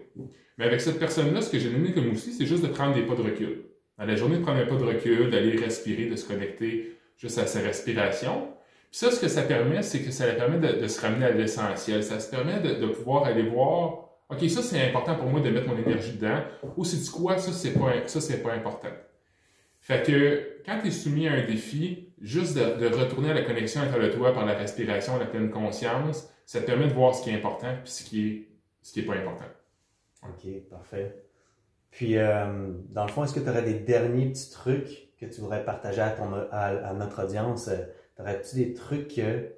Mais 0.57 0.65
avec 0.65 0.81
cette 0.81 0.99
personne-là, 0.99 1.43
ce 1.43 1.51
que 1.51 1.59
j'ai 1.59 1.69
donné 1.69 1.93
comme 1.93 2.09
outil, 2.09 2.33
c'est 2.33 2.47
juste 2.47 2.63
de 2.63 2.69
prendre 2.69 2.95
des 2.95 3.03
pas 3.03 3.15
de 3.15 3.21
recul. 3.21 3.65
Dans 3.99 4.07
la 4.07 4.17
journée, 4.17 4.39
de 4.39 4.43
prendre 4.43 4.59
un 4.59 4.65
pas 4.65 4.77
de 4.77 4.85
recul, 4.85 5.29
d'aller 5.29 5.55
respirer, 5.55 6.07
de 6.07 6.17
se 6.17 6.27
connecter 6.27 6.97
juste 7.19 7.37
à 7.37 7.45
sa 7.45 7.61
respiration. 7.61 8.49
Puis 8.91 9.01
ça, 9.01 9.11
ce 9.11 9.21
que 9.21 9.29
ça 9.29 9.43
permet, 9.43 9.83
c'est 9.83 10.01
que 10.01 10.11
ça 10.11 10.25
leur 10.25 10.37
permet 10.37 10.67
de, 10.67 10.81
de 10.81 10.89
se 10.89 10.99
ramener 10.99 11.27
à 11.27 11.33
l'essentiel. 11.33 12.03
Ça 12.03 12.21
se 12.21 12.31
permet 12.31 12.61
de, 12.61 12.81
de 12.81 12.87
pouvoir 12.87 13.25
aller 13.25 13.43
voir, 13.43 14.09
OK, 14.31 14.49
ça, 14.49 14.63
c'est 14.63 14.81
important 14.89 15.15
pour 15.15 15.27
moi 15.27 15.41
de 15.41 15.51
mettre 15.51 15.69
mon 15.69 15.77
énergie 15.77 16.13
dedans. 16.13 16.41
Ou 16.79 16.87
c'est 16.87 17.11
quoi, 17.11 17.37
ça, 17.37 17.53
c'est 17.53 17.79
pas, 17.79 17.93
ça, 18.07 18.23
c'est 18.23 18.43
pas 18.43 18.55
important. 18.55 18.89
Fait 19.83 20.03
que 20.07 20.50
quand 20.65 20.81
tu 20.81 20.89
es 20.89 20.91
soumis 20.91 21.29
à 21.29 21.33
un 21.33 21.47
défi, 21.47 22.13
juste 22.21 22.57
de, 22.57 22.87
retourner 22.87 23.31
à 23.31 23.35
la 23.35 23.43
connexion 23.43 23.81
entre 23.83 23.99
le 23.99 24.11
toi 24.11 24.33
par 24.33 24.47
la 24.47 24.55
respiration, 24.55 25.19
la 25.19 25.27
pleine 25.27 25.51
conscience, 25.51 26.29
ça 26.47 26.61
te 26.61 26.67
permet 26.67 26.89
de 26.89 26.93
voir 26.93 27.15
ce 27.15 27.23
qui 27.23 27.31
est 27.31 27.35
important 27.35 27.75
puis 27.83 27.93
ce 27.93 28.05
qui 28.05 28.29
est, 28.29 28.49
ce 28.83 28.93
qui 28.93 29.01
est 29.01 29.05
pas 29.05 29.15
important. 29.15 29.45
Ok, 30.25 30.51
parfait. 30.69 31.23
Puis, 31.91 32.17
euh, 32.17 32.73
dans 32.91 33.05
le 33.05 33.11
fond, 33.11 33.25
est-ce 33.25 33.35
que 33.35 33.41
tu 33.41 33.49
aurais 33.49 33.63
des 33.63 33.75
derniers 33.75 34.27
petits 34.27 34.51
trucs 34.51 35.09
que 35.19 35.27
tu 35.27 35.41
voudrais 35.41 35.65
partager 35.65 36.01
à, 36.01 36.11
ton, 36.11 36.33
à, 36.51 36.93
notre 36.95 37.25
audience? 37.25 37.71
T'aurais-tu 38.17 38.57
des 38.57 38.75
trucs 38.75 39.09
que 39.09 39.49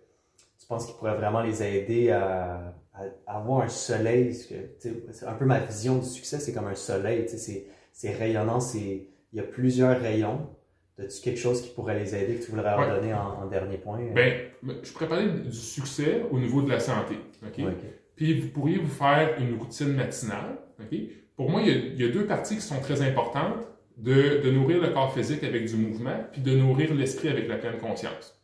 tu 0.58 0.66
penses 0.66 0.86
qui 0.86 0.92
pourraient 0.94 1.16
vraiment 1.16 1.42
les 1.42 1.62
aider 1.62 2.10
à, 2.10 2.74
à- 2.94 3.36
avoir 3.36 3.62
un 3.62 3.68
soleil? 3.68 4.34
C'est 4.34 5.26
un 5.26 5.34
peu 5.34 5.44
ma 5.44 5.60
vision 5.60 5.98
du 5.98 6.06
succès, 6.06 6.38
c'est 6.38 6.52
comme 6.52 6.68
un 6.68 6.74
soleil. 6.74 7.26
C'est 7.92 8.14
rayonnant, 8.14 8.60
il 8.74 9.06
y 9.32 9.40
a 9.40 9.44
plusieurs 9.44 10.00
rayons. 10.00 10.48
As-tu 10.98 11.20
quelque 11.22 11.38
chose 11.40 11.62
qui 11.62 11.70
pourrait 11.70 11.98
les 11.98 12.14
aider 12.14 12.34
que 12.36 12.44
tu 12.44 12.50
voudrais 12.50 12.70
leur 12.70 12.80
Ouais. 12.80 12.88
donner 12.88 13.14
en, 13.14 13.42
en 13.42 13.46
dernier 13.46 13.78
point? 13.78 13.98
Ben, 14.14 14.34
je 14.82 14.92
pourrais 14.92 15.08
parler 15.08 15.28
du 15.28 15.52
succès 15.52 16.22
au 16.30 16.38
niveau 16.38 16.62
de 16.62 16.68
la 16.70 16.80
santé. 16.80 17.14
OK? 17.42 17.58
Ouais, 17.58 17.64
ok. 17.64 17.84
Puis 18.14 18.40
vous 18.40 18.48
pourriez 18.48 18.78
vous 18.78 18.90
faire 18.90 19.36
une 19.40 19.58
routine 19.58 19.94
matinale. 19.94 20.58
OK? 20.80 20.98
Pour 21.36 21.50
moi, 21.50 21.62
il 21.62 21.68
y, 21.68 21.70
a, 21.70 21.74
il 21.74 22.00
y 22.00 22.04
a 22.04 22.08
deux 22.08 22.26
parties 22.26 22.56
qui 22.56 22.60
sont 22.62 22.80
très 22.80 23.00
importantes. 23.02 23.66
De, 23.98 24.40
de 24.42 24.50
nourrir 24.50 24.80
le 24.80 24.88
corps 24.88 25.12
physique 25.12 25.44
avec 25.44 25.66
du 25.66 25.76
mouvement, 25.76 26.16
puis 26.32 26.40
de 26.40 26.56
nourrir 26.56 26.94
l'esprit 26.94 27.28
avec 27.28 27.46
la 27.46 27.56
pleine 27.58 27.76
conscience. 27.78 28.42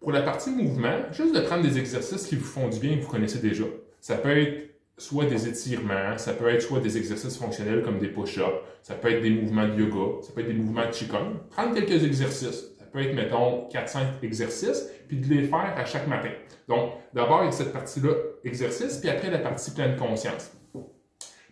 Pour 0.00 0.10
la 0.10 0.20
partie 0.20 0.50
mouvement, 0.50 0.96
juste 1.12 1.32
de 1.34 1.40
prendre 1.40 1.62
des 1.62 1.78
exercices 1.78 2.26
qui 2.26 2.34
vous 2.34 2.44
font 2.44 2.68
du 2.68 2.80
bien 2.80 2.92
et 2.92 2.96
que 2.98 3.04
vous 3.04 3.10
connaissez 3.10 3.38
déjà. 3.38 3.64
Ça 4.00 4.16
peut 4.16 4.36
être 4.36 4.69
soit 5.00 5.24
des 5.24 5.48
étirements, 5.48 6.18
ça 6.18 6.34
peut 6.34 6.48
être 6.48 6.60
soit 6.60 6.80
des 6.80 6.98
exercices 6.98 7.38
fonctionnels 7.38 7.82
comme 7.82 7.98
des 7.98 8.08
push-ups, 8.08 8.44
ça 8.82 8.94
peut 8.94 9.10
être 9.10 9.22
des 9.22 9.30
mouvements 9.30 9.66
de 9.66 9.80
yoga, 9.80 10.20
ça 10.22 10.32
peut 10.34 10.42
être 10.42 10.48
des 10.48 10.52
mouvements 10.54 10.86
de 10.86 10.90
Qigong. 10.90 11.38
Prendre 11.50 11.74
quelques 11.74 12.04
exercices. 12.04 12.66
Ça 12.78 12.84
peut 12.92 13.00
être, 13.00 13.14
mettons, 13.14 13.66
4-5 13.68 14.22
exercices, 14.22 14.90
puis 15.08 15.16
de 15.16 15.34
les 15.34 15.44
faire 15.44 15.74
à 15.76 15.84
chaque 15.86 16.06
matin. 16.06 16.30
Donc, 16.68 16.92
d'abord, 17.14 17.42
il 17.42 17.46
y 17.46 17.48
a 17.48 17.52
cette 17.52 17.72
partie-là, 17.72 18.10
exercice, 18.44 18.98
puis 18.98 19.08
après, 19.08 19.30
la 19.30 19.38
partie 19.38 19.70
pleine 19.70 19.96
conscience. 19.96 20.52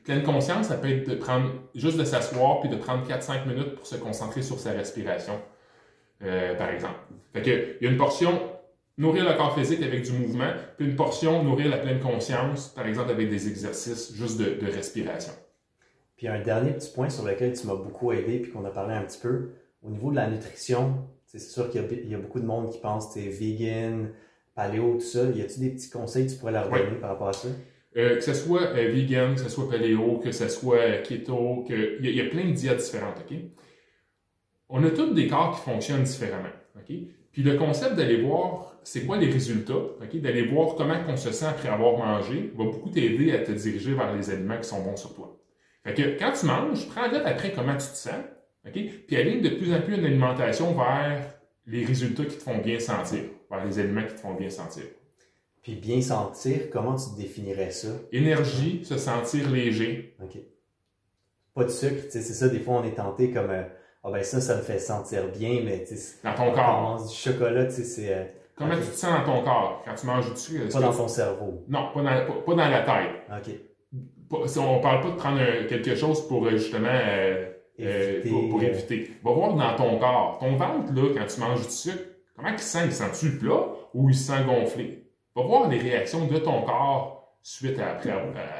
Pleine 0.05 0.23
conscience, 0.23 0.69
ça 0.69 0.77
peut 0.77 0.91
être 0.91 1.09
de 1.09 1.15
prendre, 1.15 1.51
juste 1.75 1.97
de 1.97 2.05
s'asseoir, 2.05 2.61
puis 2.61 2.69
de 2.69 2.77
prendre 2.77 3.07
4-5 3.09 3.47
minutes 3.47 3.77
pour 3.77 3.87
se 3.87 3.97
concentrer 3.97 4.43
sur 4.43 4.59
sa 4.59 4.73
respiration, 4.73 5.41
euh, 6.23 6.55
par 6.55 6.69
exemple. 6.69 6.99
Fait 7.33 7.43
que, 7.43 7.77
il 7.81 7.85
y 7.85 7.89
a 7.89 7.91
une 7.91 7.99
portion 7.99 8.58
nourrir 8.99 9.25
le 9.29 9.37
corps 9.37 9.55
physique 9.59 9.83
avec 9.83 10.03
du 10.03 10.13
mouvement, 10.13 10.53
puis 10.77 10.87
une 10.87 10.97
portion 10.97 11.43
nourrir 11.45 11.69
la 11.71 11.79
pleine 11.79 12.01
conscience, 12.01 12.69
par 12.69 12.87
exemple 12.87 13.11
avec 13.11 13.31
des 13.31 13.49
exercices 13.49 14.15
juste 14.15 14.39
de, 14.39 14.61
de 14.65 14.71
respiration. 14.71 15.33
Puis 16.17 16.27
un 16.29 16.41
dernier 16.41 16.73
petit 16.73 16.91
point 16.93 17.09
sur 17.09 17.25
lequel 17.25 17.53
tu 17.53 17.67
m'as 17.69 17.77
beaucoup 17.77 18.13
aidé 18.13 18.41
puis 18.41 18.51
qu'on 18.51 18.65
a 18.65 18.71
parlé 18.71 18.95
un 18.95 19.03
petit 19.03 19.21
peu, 19.21 19.51
au 19.83 19.91
niveau 19.91 20.11
de 20.11 20.17
la 20.17 20.29
nutrition, 20.29 21.07
c'est 21.25 21.39
sûr 21.39 21.71
qu'il 21.71 21.81
y, 21.81 21.85
a- 21.85 21.89
il 21.93 22.11
y 22.11 22.15
a 22.15 22.19
beaucoup 22.19 22.41
de 22.41 22.45
monde 22.47 22.71
qui 22.71 22.79
pense 22.81 23.15
que 23.15 23.21
vegan, 23.21 24.11
paléo, 24.57 24.95
tout 24.95 25.01
ça. 25.01 25.25
Y 25.31 25.43
a-tu 25.43 25.61
des 25.61 25.71
petits 25.71 25.91
conseils 25.91 26.27
que 26.27 26.33
tu 26.33 26.39
pourrais 26.39 26.53
leur 26.53 26.71
Oui. 26.73 26.81
donner 26.81 26.97
par 26.97 27.11
rapport 27.11 27.29
à 27.29 27.33
ça? 27.33 27.49
Euh, 27.97 28.17
que 28.17 28.21
ce 28.23 28.35
soit 28.35 28.63
euh, 28.63 28.89
vegan, 28.91 29.35
que 29.35 29.41
ce 29.41 29.49
soit 29.49 29.69
paléo, 29.71 30.19
que 30.19 30.33
ce 30.33 30.49
soit 30.49 30.79
euh, 30.79 31.03
keto, 31.03 31.65
que... 31.69 31.99
il, 32.01 32.05
y 32.05 32.09
a, 32.09 32.11
il 32.11 32.17
y 32.17 32.21
a 32.21 32.29
plein 32.31 32.47
de 32.47 32.53
diètes 32.53 32.79
différentes, 32.79 33.19
OK? 33.21 33.37
On 34.69 34.83
a 34.85 34.91
tous 34.91 35.15
des 35.15 35.29
corps 35.29 35.55
qui 35.57 35.63
fonctionnent 35.71 36.03
différemment, 36.03 36.51
OK? 36.77 36.97
Puis 37.33 37.43
le 37.43 37.57
concept 37.57 37.95
d'aller 37.95 38.21
voir 38.21 38.69
c'est 38.89 39.05
quoi 39.05 39.19
les 39.19 39.31
résultats? 39.31 39.83
D'aller 40.15 40.47
voir 40.47 40.75
comment 40.75 40.97
on 41.09 41.17
se 41.19 41.31
sent 41.31 41.45
après 41.45 41.69
avoir 41.69 41.99
mangé 41.99 42.53
va 42.57 42.65
beaucoup 42.65 42.89
t'aider 42.89 43.33
à 43.33 43.41
te 43.41 43.53
diriger 43.53 43.93
vers 43.93 44.15
les 44.17 44.31
aliments 44.31 44.57
qui 44.57 44.67
sont 44.67 44.83
bons 44.83 44.97
sur 44.97 45.15
toi. 45.15 45.39
Fait 45.85 45.93
que 45.93 46.19
quand 46.19 46.33
tu 46.33 46.47
manges, 46.47 46.89
prends 46.89 47.11
note 47.11 47.23
après 47.27 47.53
comment 47.53 47.75
tu 47.75 47.87
te 47.87 47.97
sens, 47.97 48.25
OK? 48.67 48.81
Puis 49.07 49.17
aligne 49.17 49.43
de 49.43 49.51
plus 49.51 49.75
en 49.75 49.83
plus 49.83 49.97
une 49.97 50.07
alimentation 50.07 50.73
vers 50.75 51.35
les 51.67 51.85
résultats 51.85 52.25
qui 52.25 52.39
te 52.39 52.43
font 52.43 52.59
bien 52.59 52.81
sentir, 52.81 53.25
vers 53.51 53.65
les 53.65 53.79
aliments 53.79 54.07
qui 54.07 54.15
te 54.15 54.21
font 54.21 54.33
bien 54.35 54.49
sentir. 54.49 54.85
Puis 55.63 55.75
bien 55.75 56.01
sentir, 56.01 56.71
comment 56.73 56.97
tu 56.97 57.21
définirais 57.21 57.73
ça? 57.73 57.89
Énergie, 58.11 58.87
se 58.87 58.97
sentir 58.97 59.51
léger, 59.51 60.17
OK. 60.23 60.39
Pas 61.53 61.65
de 61.65 61.69
sucre, 61.69 62.05
tu 62.05 62.11
sais, 62.13 62.23
c'est 62.23 62.33
ça, 62.33 62.49
des 62.49 62.61
fois 62.61 62.81
on 62.81 62.85
est 62.85 62.95
tenté 62.95 63.33
comme 63.33 63.51
euh, 63.51 63.65
Ah 64.09 64.13
ben 64.13 64.23
ça, 64.23 64.41
ça 64.41 64.57
me 64.57 64.63
fait 64.63 64.79
sentir 64.79 65.29
bien, 65.29 65.61
mais 65.65 65.85
tu 65.85 65.97
sais, 65.97 66.17
dans 66.25 66.35
ton 66.35 66.49
on 66.51 66.53
corps. 66.53 67.07
du 67.09 67.15
chocolat, 67.15 67.67
tu 67.67 67.73
sais, 67.73 67.85
c'est 67.85 68.15
euh, 68.15 68.25
Comment 68.57 68.75
tu 68.75 68.89
te 68.89 68.97
sens 68.97 69.13
dans 69.25 69.35
ton 69.37 69.43
corps? 69.45 69.83
Quand 69.85 69.95
tu 69.95 70.07
manges 70.07 70.31
du 70.33 70.37
sucre? 70.37 70.67
Est-ce 70.67 70.75
pas 70.77 70.81
dans 70.87 70.93
ton 70.93 71.09
cerveau. 71.09 71.65
Non, 71.69 71.91
pas 71.95 72.01
dans, 72.03 72.27
pas, 72.27 72.41
pas 72.45 72.55
dans 72.55 72.69
la 72.69 72.81
tête. 72.81 73.23
OK. 73.31 73.55
Pas- 74.31 74.49
si 74.49 74.59
on 74.59 74.81
parle 74.81 75.01
pas 75.03 75.11
de 75.11 75.17
prendre 75.17 75.39
euh, 75.41 75.67
quelque 75.69 75.95
chose 75.95 76.27
pour 76.27 76.45
euh, 76.47 76.51
justement 76.53 76.89
euh, 76.91 77.47
euh, 77.81 78.13
Éviter, 78.15 78.29
pour, 78.31 78.49
pour 78.49 78.63
éviter. 78.63 79.11
Va 79.25 79.31
voir 79.33 79.55
dans 79.55 79.77
ton 79.77 79.99
corps. 79.99 80.39
Ton 80.41 80.57
ventre, 80.57 80.93
là, 80.95 81.03
quand 81.17 81.27
tu 81.27 81.41
manges 81.41 81.67
du 81.67 81.73
sucre, 81.73 82.03
comment 82.37 82.49
il 82.49 82.59
se 82.59 82.65
sent? 82.65 82.79
Il 82.87 82.93
se 82.93 83.05
sent-tu 83.05 83.39
plat 83.39 83.67
ou 83.95 84.09
il 84.11 84.15
se 84.15 84.33
sent 84.33 84.45
gonflé? 84.45 85.05
Va 85.37 85.43
voir 85.43 85.69
les 85.69 85.79
réactions 85.79 86.27
de 86.27 86.39
ton 86.39 86.63
corps 86.63 87.37
suite 87.43 87.79
à, 87.79 87.93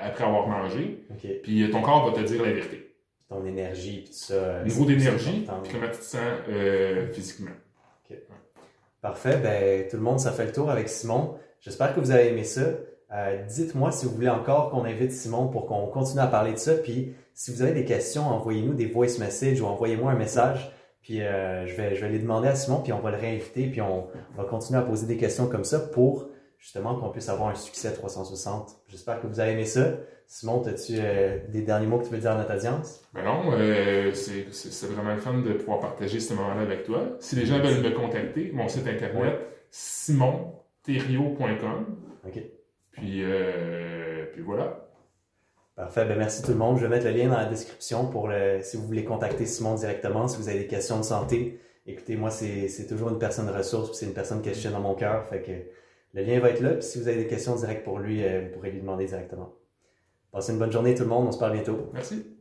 après, 0.05 0.25
avoir 0.25 0.47
mangé, 0.47 1.05
OK. 1.11 1.29
puis 1.43 1.69
ton 1.71 1.83
corps 1.83 2.11
va 2.11 2.23
te 2.23 2.25
dire 2.27 2.43
la 2.43 2.53
vérité. 2.53 2.88
Ton 3.29 3.45
énergie, 3.45 4.01
puis 4.03 4.11
tout 4.11 4.19
ça. 4.19 4.35
euh, 4.35 4.65
Niveau 4.65 4.85
d'énergie, 4.85 5.47
puis 5.47 5.73
comment 5.73 5.91
tu 5.93 5.99
te 5.99 6.05
sens 6.05 6.21
euh, 6.49 7.13
physiquement. 7.13 7.51
Parfait. 9.01 9.37
Ben, 9.43 9.87
tout 9.89 9.97
le 9.97 10.03
monde, 10.03 10.19
ça 10.19 10.33
fait 10.33 10.47
le 10.47 10.53
tour 10.53 10.71
avec 10.71 10.89
Simon. 10.89 11.35
J'espère 11.61 11.95
que 11.95 12.01
vous 12.01 12.11
avez 12.11 12.29
aimé 12.31 12.43
ça. 12.45 12.63
Euh, 13.15 13.45
Dites-moi 13.47 13.93
si 13.93 14.07
vous 14.07 14.13
voulez 14.13 14.29
encore 14.29 14.71
qu'on 14.71 14.85
invite 14.85 15.13
Simon 15.13 15.47
pour 15.49 15.67
qu'on 15.67 15.87
continue 15.87 16.21
à 16.21 16.27
parler 16.27 16.53
de 16.53 16.59
ça. 16.59 16.75
Puis, 16.75 17.15
si 17.33 17.53
vous 17.53 17.63
avez 17.63 17.73
des 17.73 17.85
questions, 17.85 18.23
envoyez-nous 18.23 18.75
des 18.75 18.87
voice 18.87 19.19
messages 19.21 19.61
ou 19.61 19.67
envoyez-moi 19.67 20.13
un 20.13 20.17
message. 20.17 20.73
Puis, 21.03 21.23
euh, 21.23 21.65
je, 21.67 21.75
vais, 21.77 21.95
je 21.95 22.01
vais 22.01 22.11
les 22.11 22.19
demander 22.19 22.49
à 22.49 22.55
Simon, 22.57 22.81
puis 22.83 22.93
on 22.93 22.99
va 23.01 23.13
le 23.13 23.17
réinviter. 23.19 23.67
Puis, 23.69 23.81
on 23.81 24.09
va 24.37 24.45
continuer 24.45 24.81
à 24.81 24.83
poser 24.83 25.07
des 25.07 25.17
questions 25.17 25.47
comme 25.47 25.65
ça 25.65 25.79
pour 25.79 26.29
justement 26.59 26.97
qu'on 26.97 27.11
puisse 27.11 27.29
avoir 27.29 27.49
un 27.49 27.55
succès 27.55 27.93
360. 27.93 28.77
J'espère 28.89 29.21
que 29.21 29.27
vous 29.27 29.41
avez 29.41 29.53
aimé 29.53 29.65
ça. 29.65 29.95
Simon, 30.27 30.63
as-tu 30.67 30.97
euh, 30.99 31.39
des 31.49 31.63
derniers 31.63 31.87
mots 31.87 31.99
que 31.99 32.05
tu 32.05 32.11
veux 32.11 32.19
dire 32.19 32.33
à 32.33 32.37
notre 32.37 32.55
audience? 32.55 33.01
Ben 33.15 33.25
non, 33.25 33.51
euh, 33.53 34.13
c'est 34.13 34.87
vraiment 34.87 35.15
le 35.15 35.21
fun 35.21 35.39
de 35.39 35.55
pouvoir 35.55 35.81
partager 35.81 36.21
ce 36.21 36.35
moment-là 36.35 36.61
avec 36.61 36.85
toi. 36.85 37.17
Si 37.21 37.35
les 37.35 37.47
gens 37.47 37.59
veulent 37.61 37.83
me 37.83 37.91
contacter, 37.91 38.51
mon 38.53 38.69
site 38.69 38.87
internet, 38.87 39.39
simonterrio.com. 39.71 41.87
OK. 42.27 42.43
Puis, 42.91 43.23
euh, 43.23 44.27
puis 44.33 44.43
voilà. 44.43 44.85
Parfait. 45.77 46.05
Ben, 46.05 46.19
merci 46.19 46.43
tout 46.43 46.51
le 46.51 46.59
monde. 46.59 46.77
Je 46.77 46.83
vais 46.83 46.89
mettre 46.89 47.07
le 47.07 47.13
lien 47.13 47.29
dans 47.29 47.39
la 47.39 47.47
description 47.47 48.07
pour 48.07 48.29
le, 48.29 48.59
si 48.61 48.77
vous 48.77 48.87
voulez 48.87 49.05
contacter 49.05 49.47
Simon 49.47 49.77
directement, 49.77 50.29
si 50.29 50.37
vous 50.37 50.49
avez 50.49 50.59
des 50.59 50.67
questions 50.67 50.99
de 50.99 51.05
santé. 51.05 51.59
Écoutez, 51.87 52.17
moi, 52.17 52.31
c'est 52.31 52.69
c'est 52.69 52.87
toujours 52.87 53.09
une 53.09 53.19
personne 53.19 53.49
ressource, 53.49 53.89
puis 53.89 53.97
c'est 53.97 54.07
une 54.07 54.13
personne 54.13 54.43
que 54.43 54.53
je 54.53 54.61
tiens 54.61 54.73
dans 54.73 54.81
mon 54.81 54.95
cœur. 54.95 55.25
Fait 55.27 55.41
que 55.41 55.53
le 56.15 56.23
lien 56.23 56.41
va 56.41 56.51
être 56.51 56.61
là. 56.61 56.71
Puis 56.75 56.83
si 56.83 56.99
vous 56.99 57.09
avez 57.09 57.19
des 57.19 57.27
questions 57.27 57.55
directes 57.57 57.85
pour 57.85 57.99
lui, 57.99 58.25
euh, 58.25 58.43
vous 58.47 58.55
pourrez 58.55 58.71
lui 58.71 58.81
demander 58.81 59.07
directement. 59.07 59.55
Passez 60.33 60.53
une 60.53 60.59
bonne 60.59 60.73
journée 60.73 60.95
tout 60.95 61.05
le 61.05 61.09
monde. 61.09 61.27
On 61.29 61.33
se 61.33 61.39
parle 61.39 61.53
bientôt. 61.53 61.91
Merci. 61.93 62.38